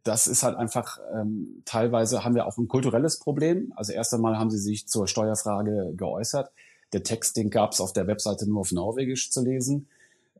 das 0.04 0.26
ist 0.26 0.42
halt 0.42 0.56
einfach, 0.56 0.98
ähm, 1.14 1.62
teilweise 1.64 2.24
haben 2.24 2.34
wir 2.34 2.46
auch 2.46 2.58
ein 2.58 2.68
kulturelles 2.68 3.18
Problem. 3.18 3.72
Also 3.74 3.92
erst 3.92 4.12
einmal 4.12 4.38
haben 4.38 4.50
sie 4.50 4.58
sich 4.58 4.86
zur 4.86 5.08
Steuerfrage 5.08 5.94
geäußert. 5.96 6.52
Der 6.92 7.02
Text, 7.02 7.36
den 7.36 7.50
gab 7.50 7.72
es 7.72 7.80
auf 7.80 7.92
der 7.94 8.06
Webseite 8.06 8.48
nur 8.48 8.60
auf 8.60 8.70
Norwegisch 8.70 9.30
zu 9.30 9.42
lesen. 9.42 9.88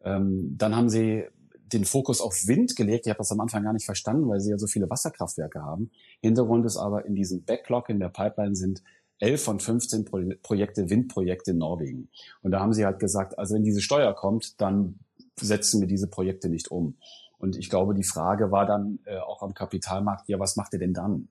Ähm, 0.05 0.55
dann 0.59 0.77
haben 0.77 0.91
sie 0.91 1.25
den 1.73 1.87
Fokus 1.87 2.21
auf 2.21 2.47
Wind 2.47 2.77
gelegt. 2.77 3.07
Ich 3.07 3.11
habe 3.11 3.19
das 3.19 3.33
am 3.33 3.41
Anfang 3.41 3.65
gar 3.65 3.73
nicht 3.73 3.87
verstanden, 3.87 4.29
weil 4.29 4.41
sie 4.41 4.51
ja 4.51 4.59
so 4.59 4.67
viele 4.67 4.89
Wasserkraftwerke 4.91 5.63
haben. 5.63 5.91
Hintergrund 6.21 6.67
ist 6.67 6.77
aber, 6.77 7.07
in 7.07 7.15
diesem 7.15 7.43
Backlog 7.43 7.89
in 7.89 7.99
der 8.01 8.11
Pipeline 8.11 8.55
sind 8.55 8.83
11 9.21 9.43
von 9.43 9.61
15 9.61 10.05
Pro 10.05 10.21
Projekte, 10.43 10.91
Windprojekte 10.91 11.53
in 11.53 11.59
Norwegen. 11.59 12.09
Und 12.43 12.51
da 12.51 12.61
haben 12.61 12.75
sie 12.75 12.85
halt 12.85 12.99
gesagt, 12.99 13.39
also 13.39 13.55
wenn 13.55 13.65
diese 13.65 13.81
Steuer 13.81 14.15
kommt, 14.15 14.61
dann 14.61 14.99
setzen 15.41 15.81
wir 15.81 15.89
diese 15.89 16.07
Projekte 16.07 16.49
nicht 16.49 16.71
um. 16.71 16.97
Und 17.45 17.59
ich 17.59 17.69
glaube, 17.69 17.93
die 17.93 18.05
Frage 18.05 18.51
war 18.51 18.65
dann 18.65 19.01
äh, 19.05 19.19
auch 19.19 19.43
am 19.43 19.53
Kapitalmarkt, 19.53 20.31
ja, 20.31 20.39
was 20.39 20.57
macht 20.57 20.73
ihr 20.73 20.79
denn 20.79 20.95
dann? 20.95 21.29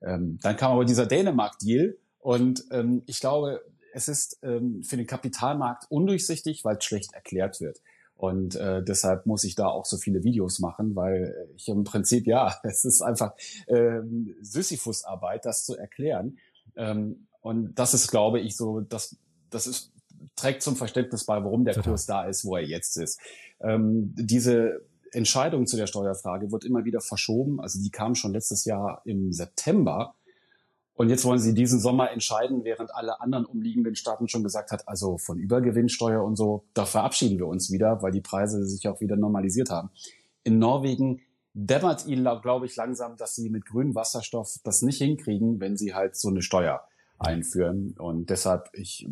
Ähm, 0.00 0.38
dann 0.40 0.56
kam 0.56 0.70
aber 0.70 0.84
dieser 0.84 1.04
Dänemark-Deal 1.04 1.96
und 2.20 2.64
ähm, 2.70 3.02
ich 3.06 3.18
glaube, 3.18 3.60
es 3.92 4.06
ist 4.06 4.38
ähm, 4.42 4.84
für 4.84 4.96
den 4.96 5.08
Kapitalmarkt 5.08 5.86
undurchsichtig, 5.88 6.64
weil 6.64 6.76
es 6.76 6.84
schlecht 6.84 7.12
erklärt 7.12 7.60
wird. 7.60 7.80
Und 8.14 8.54
äh, 8.54 8.84
deshalb 8.84 9.26
muss 9.26 9.42
ich 9.42 9.56
da 9.56 9.66
auch 9.66 9.84
so 9.84 9.96
viele 9.96 10.22
Videos 10.22 10.60
machen, 10.60 10.94
weil 10.94 11.34
ich 11.56 11.68
im 11.68 11.82
Prinzip, 11.82 12.28
ja, 12.28 12.54
es 12.62 12.84
ist 12.84 13.02
einfach 13.02 13.32
ähm, 13.66 14.36
Sisyphus-Arbeit, 14.40 15.44
das 15.44 15.64
zu 15.64 15.76
erklären. 15.76 16.38
Ähm, 16.76 17.26
und 17.40 17.74
das 17.74 17.94
ist, 17.94 18.12
glaube 18.12 18.38
ich, 18.38 18.56
so, 18.56 18.82
das, 18.82 19.16
das 19.50 19.66
ist, 19.66 19.90
trägt 20.36 20.62
zum 20.62 20.76
Verständnis 20.76 21.24
bei, 21.24 21.42
warum 21.42 21.64
der 21.64 21.74
Kurs 21.82 22.06
da 22.06 22.26
ist, 22.26 22.44
wo 22.44 22.54
er 22.54 22.64
jetzt 22.64 22.96
ist. 22.96 23.18
Ähm, 23.60 24.14
diese 24.14 24.82
Entscheidung 25.12 25.66
zu 25.66 25.76
der 25.76 25.86
Steuerfrage 25.86 26.50
wird 26.52 26.64
immer 26.64 26.84
wieder 26.84 27.00
verschoben. 27.00 27.60
Also 27.60 27.80
die 27.80 27.90
kam 27.90 28.14
schon 28.14 28.32
letztes 28.32 28.64
Jahr 28.64 29.02
im 29.04 29.32
September. 29.32 30.14
Und 30.94 31.10
jetzt 31.10 31.24
wollen 31.24 31.38
sie 31.38 31.54
diesen 31.54 31.78
Sommer 31.78 32.10
entscheiden, 32.10 32.64
während 32.64 32.92
alle 32.92 33.20
anderen 33.20 33.44
umliegenden 33.44 33.94
Staaten 33.94 34.28
schon 34.28 34.42
gesagt 34.42 34.72
hat, 34.72 34.88
also 34.88 35.16
von 35.16 35.38
Übergewinnsteuer 35.38 36.24
und 36.24 36.34
so, 36.34 36.64
da 36.74 36.86
verabschieden 36.86 37.38
wir 37.38 37.46
uns 37.46 37.70
wieder, 37.70 38.02
weil 38.02 38.10
die 38.10 38.20
Preise 38.20 38.66
sich 38.66 38.88
auch 38.88 39.00
wieder 39.00 39.14
normalisiert 39.14 39.70
haben. 39.70 39.90
In 40.42 40.58
Norwegen 40.58 41.22
dämmert 41.54 42.06
ihnen, 42.06 42.24
glaube 42.42 42.66
ich, 42.66 42.74
langsam, 42.74 43.16
dass 43.16 43.36
sie 43.36 43.48
mit 43.48 43.64
grünem 43.64 43.94
Wasserstoff 43.94 44.56
das 44.64 44.82
nicht 44.82 44.98
hinkriegen, 44.98 45.60
wenn 45.60 45.76
sie 45.76 45.94
halt 45.94 46.16
so 46.16 46.28
eine 46.28 46.42
Steuer 46.42 46.82
einführen. 47.18 47.94
Und 47.98 48.30
deshalb, 48.30 48.68
ich 48.72 49.08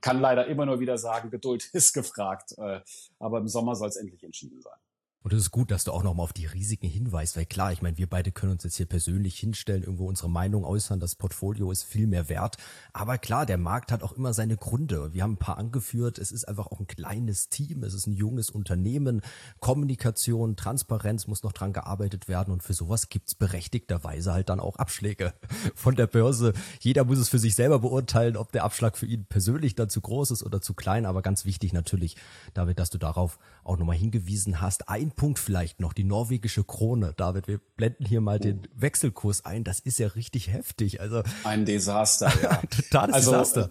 kann 0.00 0.20
leider 0.20 0.46
immer 0.46 0.66
nur 0.66 0.80
wieder 0.80 0.98
sagen, 0.98 1.30
Geduld 1.30 1.68
ist 1.72 1.92
gefragt. 1.92 2.54
Äh, 2.58 2.80
aber 3.18 3.38
im 3.38 3.48
Sommer 3.48 3.74
soll 3.74 3.88
es 3.88 3.96
endlich 3.96 4.22
entschieden 4.24 4.60
sein. 4.60 4.78
Und 5.24 5.32
es 5.32 5.40
ist 5.40 5.50
gut, 5.50 5.72
dass 5.72 5.82
du 5.82 5.90
auch 5.92 6.04
nochmal 6.04 6.24
auf 6.24 6.32
die 6.32 6.46
Risiken 6.46 6.88
hinweist, 6.88 7.36
weil 7.36 7.44
klar, 7.44 7.72
ich 7.72 7.82
meine, 7.82 7.98
wir 7.98 8.08
beide 8.08 8.30
können 8.30 8.52
uns 8.52 8.62
jetzt 8.62 8.76
hier 8.76 8.86
persönlich 8.86 9.36
hinstellen, 9.36 9.82
irgendwo 9.82 10.06
unsere 10.06 10.30
Meinung 10.30 10.64
äußern, 10.64 11.00
das 11.00 11.16
Portfolio 11.16 11.72
ist 11.72 11.82
viel 11.82 12.06
mehr 12.06 12.28
wert. 12.28 12.56
Aber 12.92 13.18
klar, 13.18 13.44
der 13.44 13.58
Markt 13.58 13.90
hat 13.90 14.02
auch 14.04 14.12
immer 14.12 14.32
seine 14.32 14.56
Gründe. 14.56 15.12
Wir 15.12 15.24
haben 15.24 15.32
ein 15.32 15.38
paar 15.38 15.58
angeführt, 15.58 16.18
es 16.18 16.30
ist 16.30 16.46
einfach 16.46 16.68
auch 16.68 16.78
ein 16.78 16.86
kleines 16.86 17.48
Team, 17.48 17.82
es 17.82 17.94
ist 17.94 18.06
ein 18.06 18.12
junges 18.12 18.48
Unternehmen, 18.48 19.20
Kommunikation, 19.58 20.54
Transparenz 20.54 21.26
muss 21.26 21.42
noch 21.42 21.52
dran 21.52 21.72
gearbeitet 21.72 22.28
werden 22.28 22.52
und 22.52 22.62
für 22.62 22.74
sowas 22.74 23.08
gibt's 23.08 23.34
berechtigterweise 23.34 24.32
halt 24.32 24.48
dann 24.48 24.60
auch 24.60 24.76
Abschläge 24.76 25.34
von 25.74 25.96
der 25.96 26.06
Börse. 26.06 26.52
Jeder 26.80 27.04
muss 27.04 27.18
es 27.18 27.28
für 27.28 27.40
sich 27.40 27.56
selber 27.56 27.80
beurteilen, 27.80 28.36
ob 28.36 28.52
der 28.52 28.62
Abschlag 28.64 28.96
für 28.96 29.06
ihn 29.06 29.26
persönlich 29.26 29.74
dann 29.74 29.90
zu 29.90 30.00
groß 30.00 30.30
ist 30.30 30.44
oder 30.44 30.60
zu 30.60 30.74
klein, 30.74 31.06
aber 31.06 31.22
ganz 31.22 31.44
wichtig 31.44 31.72
natürlich, 31.72 32.16
David, 32.54 32.78
dass 32.78 32.90
du 32.90 32.98
darauf 32.98 33.40
auch 33.64 33.76
nochmal 33.76 33.96
hingewiesen 33.96 34.60
hast. 34.60 34.88
Ein 34.88 35.10
Punkt 35.18 35.38
vielleicht 35.40 35.80
noch, 35.80 35.92
die 35.92 36.04
norwegische 36.04 36.64
Krone. 36.64 37.12
David, 37.16 37.48
wir 37.48 37.60
blenden 37.76 38.06
hier 38.06 38.20
mal 38.20 38.36
oh. 38.36 38.42
den 38.42 38.62
Wechselkurs 38.74 39.44
ein. 39.44 39.64
Das 39.64 39.80
ist 39.80 39.98
ja 39.98 40.06
richtig 40.06 40.50
heftig. 40.52 41.00
Also 41.00 41.22
Ein 41.44 41.66
Desaster, 41.66 42.32
ja. 42.40 42.62
Totales 42.70 43.14
also, 43.14 43.32
Desaster. 43.32 43.68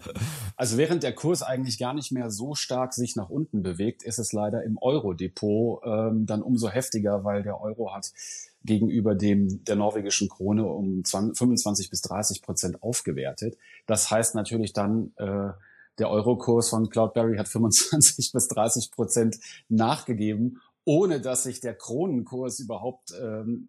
Also 0.56 0.76
während 0.76 1.02
der 1.02 1.14
Kurs 1.14 1.42
eigentlich 1.42 1.78
gar 1.78 1.94
nicht 1.94 2.12
mehr 2.12 2.30
so 2.30 2.54
stark 2.54 2.92
sich 2.92 3.16
nach 3.16 3.30
unten 3.30 3.62
bewegt, 3.62 4.02
ist 4.02 4.18
es 4.18 4.32
leider 4.32 4.62
im 4.62 4.76
Euro-Depot 4.78 5.80
ähm, 5.84 6.26
dann 6.26 6.42
umso 6.42 6.68
heftiger, 6.68 7.24
weil 7.24 7.42
der 7.42 7.60
Euro 7.60 7.94
hat 7.94 8.12
gegenüber 8.64 9.14
dem 9.14 9.64
der 9.64 9.76
norwegischen 9.76 10.28
Krone 10.28 10.66
um 10.66 11.02
20, 11.02 11.38
25 11.38 11.88
bis 11.88 12.02
30 12.02 12.42
Prozent 12.42 12.82
aufgewertet. 12.82 13.56
Das 13.86 14.10
heißt 14.10 14.34
natürlich 14.34 14.74
dann, 14.74 15.12
äh, 15.16 15.52
der 15.98 16.10
Eurokurs 16.10 16.68
von 16.68 16.88
Cloudberry 16.88 17.36
hat 17.36 17.48
25 17.48 18.32
bis 18.32 18.48
30 18.48 18.90
Prozent 18.92 19.38
nachgegeben, 19.68 20.60
ohne 20.88 21.20
dass 21.20 21.42
sich 21.42 21.60
der 21.60 21.74
Kronenkurs 21.74 22.60
überhaupt 22.60 23.12
ähm, 23.20 23.68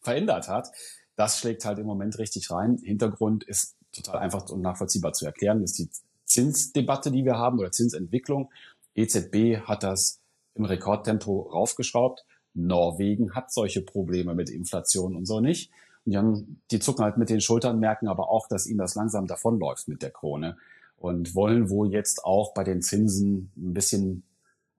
verändert 0.00 0.46
hat. 0.46 0.70
Das 1.16 1.40
schlägt 1.40 1.64
halt 1.64 1.80
im 1.80 1.86
Moment 1.86 2.18
richtig 2.18 2.50
rein. 2.52 2.78
Hintergrund 2.84 3.42
ist 3.42 3.74
total 3.92 4.18
einfach 4.18 4.48
und 4.48 4.60
nachvollziehbar 4.60 5.12
zu 5.12 5.26
erklären, 5.26 5.62
ist 5.62 5.78
die 5.78 5.90
Zinsdebatte, 6.24 7.10
die 7.10 7.24
wir 7.24 7.36
haben 7.36 7.58
oder 7.58 7.72
Zinsentwicklung. 7.72 8.52
EZB 8.94 9.58
hat 9.64 9.82
das 9.82 10.20
im 10.54 10.64
Rekordtempo 10.64 11.50
raufgeschraubt 11.52 12.24
Norwegen 12.54 13.34
hat 13.34 13.52
solche 13.52 13.82
Probleme 13.82 14.34
mit 14.34 14.50
Inflation 14.50 15.16
und 15.16 15.26
so 15.26 15.40
nicht. 15.40 15.70
Und 16.04 16.12
die, 16.12 16.18
haben, 16.18 16.62
die 16.70 16.78
zucken 16.78 17.04
halt 17.04 17.16
mit 17.16 17.30
den 17.30 17.40
Schultern, 17.40 17.78
merken 17.78 18.08
aber 18.08 18.30
auch, 18.30 18.48
dass 18.48 18.66
ihnen 18.66 18.78
das 18.78 18.94
langsam 18.94 19.26
davonläuft 19.26 19.88
mit 19.88 20.02
der 20.02 20.10
Krone 20.10 20.56
und 20.96 21.34
wollen 21.34 21.70
wohl 21.70 21.92
jetzt 21.92 22.24
auch 22.24 22.54
bei 22.54 22.64
den 22.64 22.82
Zinsen 22.82 23.52
ein 23.56 23.74
bisschen 23.74 24.24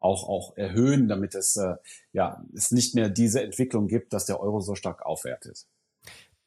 auch, 0.02 0.28
auch 0.28 0.58
erhöhen, 0.58 1.08
damit 1.08 1.36
es, 1.36 1.56
äh, 1.56 1.76
ja, 2.12 2.44
es 2.54 2.72
nicht 2.72 2.96
mehr 2.96 3.10
diese 3.10 3.42
Entwicklung 3.42 3.88
gibt, 3.88 4.12
dass 4.14 4.26
der 4.26 4.42
Euro 4.42 4.60
so 4.60 4.76
stark 4.76 5.06
aufwertet. 5.06 5.68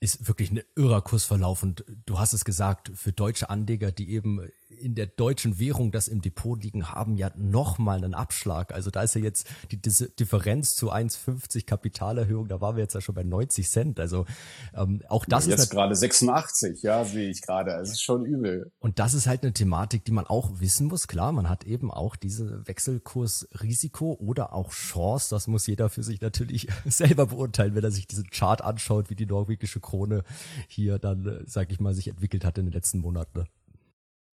Ist 0.01 0.29
wirklich 0.29 0.51
ein 0.51 0.63
irrer 0.77 1.01
Kursverlauf 1.01 1.63
und 1.63 1.85
du 2.05 2.19
hast 2.19 2.35
es 2.35 2.45
gesagt, 2.45 2.91
für 2.95 3.13
deutsche 3.13 3.49
Anleger, 3.49 3.91
die 3.93 4.11
eben 4.11 4.47
in 4.79 4.95
der 4.95 5.07
deutschen 5.07 5.59
Währung 5.59 5.93
das 5.93 6.09
im 6.09 6.21
Depot 6.21 6.63
liegen, 6.63 6.91
haben 6.91 7.17
ja 7.17 7.31
nochmal 7.37 7.99
einen 7.99 8.15
Abschlag. 8.15 8.73
Also 8.73 8.91
da 8.91 9.03
ist 9.03 9.15
ja 9.15 9.21
jetzt 9.21 9.47
die 9.71 9.81
Differenz 9.81 10.77
zu 10.77 10.93
1,50 10.93 11.67
Kapitalerhöhung, 11.67 12.49
da 12.49 12.61
waren 12.61 12.77
wir 12.77 12.83
jetzt 12.83 12.95
ja 12.95 13.01
schon 13.01 13.15
bei 13.15 13.23
90 13.23 13.69
Cent. 13.69 14.01
Also 14.01 14.27
ähm, 14.75 15.03
auch 15.09 15.25
das 15.25 15.47
ja, 15.47 15.53
jetzt 15.53 15.65
ist 15.65 15.71
gerade 15.71 15.95
86, 15.95 16.83
ja, 16.83 17.05
sehe 17.05 17.31
ich 17.31 17.43
gerade. 17.43 17.73
Es 17.73 17.91
ist 17.91 18.03
schon 18.03 18.25
übel. 18.25 18.73
Und 18.79 18.99
das 18.99 19.15
ist 19.15 19.27
halt 19.27 19.43
eine 19.43 19.53
Thematik, 19.53 20.05
die 20.05 20.13
man 20.13 20.27
auch 20.27 20.61
wissen 20.61 20.87
muss. 20.87 21.09
Klar, 21.09 21.33
man 21.33 21.49
hat 21.49 21.65
eben 21.65 21.91
auch 21.91 22.17
diese 22.17 22.67
Wechselkursrisiko 22.67 24.15
oder 24.15 24.53
auch 24.53 24.71
Chance. 24.73 25.29
Das 25.31 25.47
muss 25.47 25.67
jeder 25.67 25.89
für 25.89 26.03
sich 26.03 26.21
natürlich 26.21 26.69
selber 26.85 27.27
beurteilen, 27.27 27.75
wenn 27.75 27.85
er 27.85 27.91
sich 27.91 28.07
diesen 28.07 28.31
Chart 28.31 28.63
anschaut, 28.63 29.11
wie 29.11 29.17
die 29.17 29.27
norwegische 29.27 29.81
Krone 29.81 30.25
hier 30.69 30.99
dann, 30.99 31.27
äh, 31.27 31.43
sag 31.47 31.71
ich 31.71 31.81
mal, 31.81 31.95
sich 31.95 32.09
entwickelt 32.09 32.45
hat 32.45 32.59
in 32.59 32.67
den 32.67 32.73
letzten 32.73 32.99
Monaten 32.99 33.45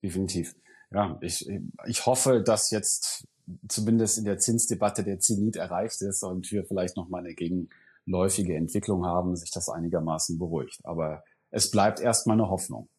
definitiv. 0.04 0.56
Ja, 0.92 1.18
ich, 1.22 1.48
ich 1.88 2.06
hoffe, 2.06 2.42
dass 2.42 2.72
jetzt 2.72 3.28
zumindest 3.68 4.18
in 4.18 4.26
der 4.26 4.38
Zinsdebatte 4.38 5.04
der 5.04 5.20
Zenit 5.20 5.56
erreicht 5.56 6.02
ist 6.02 6.24
und 6.24 6.52
wir 6.52 6.66
vielleicht 6.66 6.98
noch 6.98 7.10
mal 7.10 7.20
eine 7.20 7.34
gegenläufige 7.34 8.56
Entwicklung 8.56 9.06
haben, 9.06 9.36
sich 9.36 9.52
das 9.52 9.70
einigermaßen 9.70 10.38
beruhigt. 10.38 10.80
Aber 10.84 11.24
es 11.52 11.72
bleibt 11.72 12.00
erstmal 12.00 12.40
eine 12.40 12.50
Hoffnung. 12.50 12.90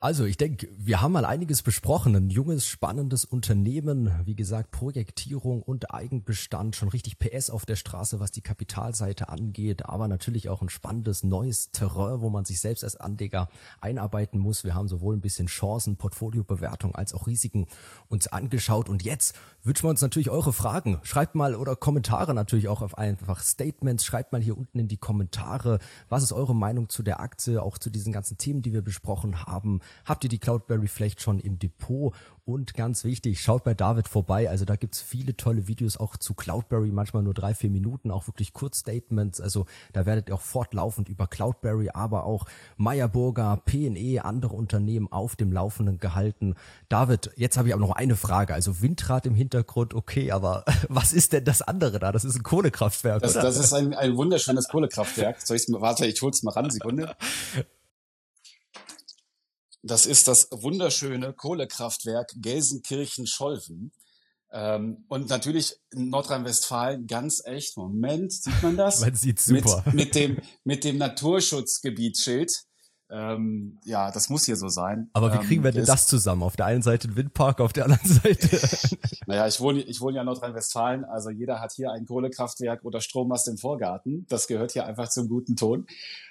Also 0.00 0.26
ich 0.26 0.36
denke, 0.36 0.68
wir 0.78 1.02
haben 1.02 1.10
mal 1.10 1.24
einiges 1.24 1.62
besprochen. 1.62 2.14
Ein 2.14 2.30
junges, 2.30 2.68
spannendes 2.68 3.24
Unternehmen, 3.24 4.12
wie 4.26 4.36
gesagt, 4.36 4.70
Projektierung 4.70 5.60
und 5.60 5.92
Eigenbestand, 5.92 6.76
schon 6.76 6.88
richtig 6.88 7.18
PS 7.18 7.50
auf 7.50 7.66
der 7.66 7.74
Straße, 7.74 8.20
was 8.20 8.30
die 8.30 8.40
Kapitalseite 8.40 9.28
angeht, 9.28 9.86
aber 9.86 10.06
natürlich 10.06 10.50
auch 10.50 10.62
ein 10.62 10.68
spannendes 10.68 11.24
neues 11.24 11.72
Terrain, 11.72 12.20
wo 12.20 12.30
man 12.30 12.44
sich 12.44 12.60
selbst 12.60 12.84
als 12.84 12.94
Anleger 12.94 13.48
einarbeiten 13.80 14.38
muss. 14.38 14.62
Wir 14.62 14.76
haben 14.76 14.86
sowohl 14.86 15.16
ein 15.16 15.20
bisschen 15.20 15.48
Chancen, 15.48 15.96
Portfoliobewertung 15.96 16.94
als 16.94 17.12
auch 17.12 17.26
Risiken 17.26 17.66
uns 18.06 18.28
angeschaut. 18.28 18.88
Und 18.88 19.02
jetzt 19.02 19.34
wünschen 19.64 19.82
wir 19.82 19.90
uns 19.90 20.00
natürlich 20.00 20.30
eure 20.30 20.52
Fragen. 20.52 21.00
Schreibt 21.02 21.34
mal 21.34 21.56
oder 21.56 21.74
Kommentare 21.74 22.34
natürlich 22.34 22.68
auch 22.68 22.82
auf 22.82 22.96
einfach 22.96 23.40
Statements. 23.40 24.04
Schreibt 24.04 24.30
mal 24.30 24.40
hier 24.40 24.56
unten 24.56 24.78
in 24.78 24.86
die 24.86 24.96
Kommentare, 24.96 25.80
was 26.08 26.22
ist 26.22 26.32
eure 26.32 26.54
Meinung 26.54 26.88
zu 26.88 27.02
der 27.02 27.18
Aktie, 27.18 27.60
auch 27.60 27.78
zu 27.78 27.90
diesen 27.90 28.12
ganzen 28.12 28.38
Themen, 28.38 28.62
die 28.62 28.72
wir 28.72 28.82
besprochen 28.82 29.44
haben. 29.44 29.80
Habt 30.04 30.24
ihr 30.24 30.30
die 30.30 30.38
Cloudberry 30.38 30.88
vielleicht 30.88 31.20
schon 31.20 31.40
im 31.40 31.58
Depot? 31.58 32.14
Und 32.48 32.72
ganz 32.72 33.04
wichtig, 33.04 33.42
schaut 33.42 33.62
bei 33.64 33.74
David 33.74 34.08
vorbei. 34.08 34.48
Also 34.48 34.64
da 34.64 34.76
gibt's 34.76 35.02
viele 35.02 35.36
tolle 35.36 35.68
Videos 35.68 35.98
auch 35.98 36.16
zu 36.16 36.32
Cloudberry, 36.32 36.90
manchmal 36.90 37.22
nur 37.22 37.34
drei, 37.34 37.52
vier 37.52 37.68
Minuten, 37.68 38.10
auch 38.10 38.26
wirklich 38.26 38.54
Kurzstatements. 38.54 39.38
Also 39.38 39.66
da 39.92 40.06
werdet 40.06 40.30
ihr 40.30 40.34
auch 40.34 40.40
fortlaufend 40.40 41.10
über 41.10 41.26
Cloudberry, 41.26 41.90
aber 41.92 42.24
auch 42.24 42.46
Meyerburger, 42.78 43.60
PNE, 43.66 44.24
andere 44.24 44.54
Unternehmen 44.54 45.12
auf 45.12 45.36
dem 45.36 45.52
Laufenden 45.52 45.98
gehalten. 45.98 46.54
David, 46.88 47.32
jetzt 47.36 47.58
habe 47.58 47.68
ich 47.68 47.74
aber 47.74 47.86
noch 47.86 47.94
eine 47.94 48.16
Frage. 48.16 48.54
Also 48.54 48.80
Windrad 48.80 49.26
im 49.26 49.34
Hintergrund, 49.34 49.92
okay, 49.92 50.32
aber 50.32 50.64
was 50.88 51.12
ist 51.12 51.34
denn 51.34 51.44
das 51.44 51.60
andere 51.60 51.98
da? 51.98 52.12
Das 52.12 52.24
ist 52.24 52.34
ein 52.34 52.44
Kohlekraftwerk. 52.44 53.20
Das, 53.20 53.34
das 53.34 53.58
ist 53.58 53.74
ein, 53.74 53.92
ein 53.92 54.16
wunderschönes 54.16 54.68
Kohlekraftwerk. 54.68 55.42
Soll 55.42 55.58
ich's, 55.58 55.70
warte, 55.70 56.06
ich 56.06 56.22
hol's 56.22 56.42
mal 56.42 56.52
ran, 56.52 56.70
Sekunde. 56.70 57.14
Das 59.82 60.06
ist 60.06 60.28
das 60.28 60.48
wunderschöne 60.50 61.32
Kohlekraftwerk 61.32 62.32
Gelsenkirchen-Scholven. 62.36 63.92
Ähm, 64.50 65.04
und 65.08 65.28
natürlich 65.28 65.76
in 65.90 66.08
Nordrhein-Westfalen 66.08 67.06
ganz 67.06 67.42
echt. 67.44 67.76
Moment, 67.76 68.32
sieht 68.32 68.62
man 68.62 68.76
das? 68.76 69.00
Man 69.02 69.14
sieht 69.14 69.40
super. 69.40 69.82
Mit, 69.86 69.94
mit 69.94 70.14
dem, 70.14 70.38
mit 70.64 70.84
dem 70.84 70.98
Naturschutzgebietsschild. 70.98 72.64
Ähm, 73.10 73.78
ja, 73.84 74.10
das 74.10 74.28
muss 74.28 74.44
hier 74.44 74.56
so 74.56 74.68
sein. 74.68 75.08
Aber 75.14 75.32
wie 75.32 75.38
kriegen 75.46 75.64
wir 75.64 75.72
denn 75.72 75.80
ähm, 75.80 75.86
das 75.86 76.06
zusammen? 76.06 76.42
Auf 76.42 76.56
der 76.56 76.66
einen 76.66 76.82
Seite 76.82 77.08
ein 77.08 77.16
Windpark, 77.16 77.60
auf 77.60 77.72
der 77.72 77.84
anderen 77.84 78.08
Seite. 78.08 78.58
naja, 79.26 79.46
ich 79.46 79.60
wohne, 79.60 79.80
ich 79.80 80.00
wohne 80.00 80.16
ja 80.16 80.22
in 80.22 80.26
Nordrhein-Westfalen, 80.26 81.04
also 81.04 81.30
jeder 81.30 81.60
hat 81.60 81.72
hier 81.72 81.90
ein 81.90 82.06
Kohlekraftwerk 82.06 82.84
oder 82.84 83.00
Strommast 83.00 83.48
im 83.48 83.56
Vorgarten. 83.56 84.26
Das 84.28 84.46
gehört 84.46 84.72
hier 84.72 84.86
einfach 84.86 85.08
zum 85.08 85.28
guten 85.28 85.56
Ton. 85.56 85.86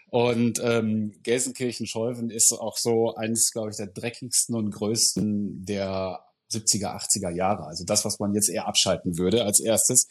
Und 0.09 0.61
ähm, 0.63 1.13
Gelsenkirchen-Scholven 1.23 2.29
ist 2.29 2.53
auch 2.53 2.77
so 2.77 3.15
eines, 3.15 3.51
glaube 3.51 3.71
ich, 3.71 3.77
der 3.77 3.87
dreckigsten 3.87 4.55
und 4.55 4.71
größten 4.71 5.65
der 5.65 6.21
70er, 6.51 6.95
80er 6.95 7.29
Jahre. 7.29 7.65
Also 7.65 7.83
das, 7.83 8.05
was 8.05 8.19
man 8.19 8.33
jetzt 8.33 8.49
eher 8.49 8.67
abschalten 8.67 9.17
würde 9.17 9.43
als 9.43 9.59
erstes. 9.59 10.07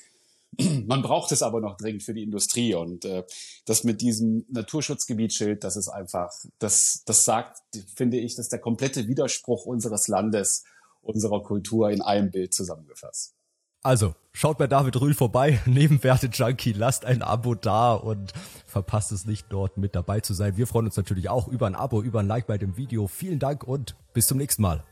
Man 0.86 1.02
braucht 1.02 1.32
es 1.32 1.42
aber 1.42 1.60
noch 1.60 1.76
dringend 1.76 2.02
für 2.02 2.14
die 2.14 2.22
Industrie 2.22 2.74
und 2.74 3.04
äh, 3.04 3.24
das 3.64 3.84
mit 3.84 4.00
diesem 4.00 4.44
Naturschutzgebietsschild, 4.48 5.64
das 5.64 5.76
ist 5.76 5.88
einfach, 5.88 6.30
das, 6.58 7.02
das 7.04 7.24
sagt, 7.24 7.58
finde 7.94 8.18
ich, 8.18 8.36
das 8.36 8.46
ist 8.46 8.52
der 8.52 8.60
komplette 8.60 9.08
Widerspruch 9.08 9.66
unseres 9.66 10.08
Landes, 10.08 10.64
unserer 11.02 11.42
Kultur 11.42 11.90
in 11.90 12.02
einem 12.02 12.30
Bild 12.30 12.54
zusammengefasst. 12.54 13.34
Also, 13.82 14.14
schaut 14.32 14.58
bei 14.58 14.66
David 14.66 15.00
Rühl 15.00 15.14
vorbei, 15.14 15.60
Nebenwerte 15.66 16.26
Junkie, 16.26 16.72
lasst 16.72 17.04
ein 17.04 17.22
Abo 17.22 17.54
da 17.54 17.94
und 17.94 18.32
verpasst 18.66 19.12
es 19.12 19.26
nicht, 19.26 19.46
dort 19.50 19.76
mit 19.76 19.94
dabei 19.94 20.20
zu 20.20 20.34
sein. 20.34 20.56
Wir 20.56 20.66
freuen 20.66 20.86
uns 20.86 20.96
natürlich 20.96 21.28
auch 21.28 21.46
über 21.46 21.68
ein 21.68 21.76
Abo, 21.76 22.02
über 22.02 22.20
ein 22.20 22.26
Like 22.26 22.48
bei 22.48 22.58
dem 22.58 22.76
Video. 22.76 23.06
Vielen 23.06 23.38
Dank 23.38 23.62
und 23.62 23.94
bis 24.12 24.26
zum 24.26 24.38
nächsten 24.38 24.62
Mal. 24.62 24.82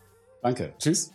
Danke. 0.42 0.74
Tschüss. 0.78 1.10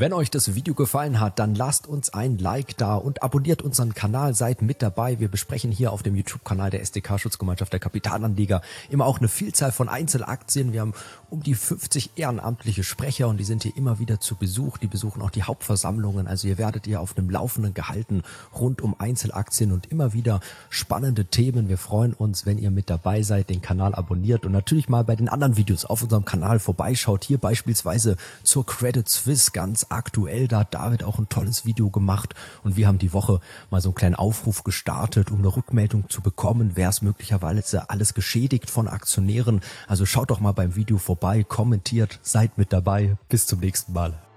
Wenn 0.00 0.14
euch 0.14 0.30
das 0.30 0.54
Video 0.54 0.72
gefallen 0.72 1.20
hat, 1.20 1.38
dann 1.38 1.54
lasst 1.54 1.86
uns 1.86 2.14
ein 2.14 2.38
Like 2.38 2.74
da 2.78 2.94
und 2.94 3.22
abonniert 3.22 3.60
unseren 3.60 3.92
Kanal, 3.92 4.32
seid 4.32 4.62
mit 4.62 4.80
dabei. 4.80 5.20
Wir 5.20 5.28
besprechen 5.28 5.70
hier 5.70 5.92
auf 5.92 6.02
dem 6.02 6.16
YouTube-Kanal 6.16 6.70
der 6.70 6.80
SDK 6.80 7.18
Schutzgemeinschaft 7.18 7.70
der 7.70 7.80
Kapitalanleger 7.80 8.62
immer 8.88 9.04
auch 9.04 9.18
eine 9.18 9.28
Vielzahl 9.28 9.72
von 9.72 9.90
Einzelaktien. 9.90 10.72
Wir 10.72 10.80
haben 10.80 10.94
um 11.28 11.42
die 11.42 11.54
50 11.54 12.12
ehrenamtliche 12.16 12.82
Sprecher 12.82 13.28
und 13.28 13.36
die 13.36 13.44
sind 13.44 13.62
hier 13.62 13.76
immer 13.76 13.98
wieder 13.98 14.20
zu 14.20 14.36
Besuch. 14.36 14.78
Die 14.78 14.86
besuchen 14.86 15.20
auch 15.20 15.28
die 15.28 15.42
Hauptversammlungen. 15.42 16.26
Also 16.26 16.48
ihr 16.48 16.56
werdet 16.56 16.86
ihr 16.86 17.02
auf 17.02 17.18
einem 17.18 17.28
Laufenden 17.28 17.74
gehalten 17.74 18.22
rund 18.58 18.80
um 18.80 18.98
Einzelaktien 18.98 19.70
und 19.70 19.92
immer 19.92 20.14
wieder 20.14 20.40
spannende 20.70 21.26
Themen. 21.26 21.68
Wir 21.68 21.76
freuen 21.76 22.14
uns, 22.14 22.46
wenn 22.46 22.56
ihr 22.56 22.70
mit 22.70 22.88
dabei 22.88 23.20
seid, 23.22 23.50
den 23.50 23.60
Kanal 23.60 23.94
abonniert 23.94 24.46
und 24.46 24.52
natürlich 24.52 24.88
mal 24.88 25.04
bei 25.04 25.14
den 25.14 25.28
anderen 25.28 25.58
Videos 25.58 25.84
auf 25.84 26.02
unserem 26.02 26.24
Kanal 26.24 26.58
vorbeischaut. 26.58 27.24
Hier 27.24 27.36
beispielsweise 27.36 28.16
zur 28.44 28.64
Credit 28.64 29.06
Suisse 29.06 29.50
ganz 29.50 29.89
aktuell. 29.90 30.48
Da 30.48 30.60
hat 30.60 30.74
David 30.74 31.04
auch 31.04 31.18
ein 31.18 31.28
tolles 31.28 31.64
Video 31.64 31.90
gemacht 31.90 32.34
und 32.62 32.76
wir 32.76 32.86
haben 32.86 32.98
die 32.98 33.12
Woche 33.12 33.40
mal 33.70 33.80
so 33.80 33.90
einen 33.90 33.94
kleinen 33.94 34.14
Aufruf 34.14 34.64
gestartet, 34.64 35.30
um 35.30 35.38
eine 35.38 35.54
Rückmeldung 35.54 36.08
zu 36.08 36.20
bekommen. 36.22 36.72
Wer 36.74 36.88
ist 36.88 37.02
möglicherweise 37.02 37.90
alles 37.90 38.14
geschädigt 38.14 38.70
von 38.70 38.88
Aktionären? 38.88 39.60
Also 39.86 40.06
schaut 40.06 40.30
doch 40.30 40.40
mal 40.40 40.52
beim 40.52 40.76
Video 40.76 40.98
vorbei, 40.98 41.44
kommentiert, 41.44 42.18
seid 42.22 42.58
mit 42.58 42.72
dabei. 42.72 43.16
Bis 43.28 43.46
zum 43.46 43.60
nächsten 43.60 43.92
Mal. 43.92 44.29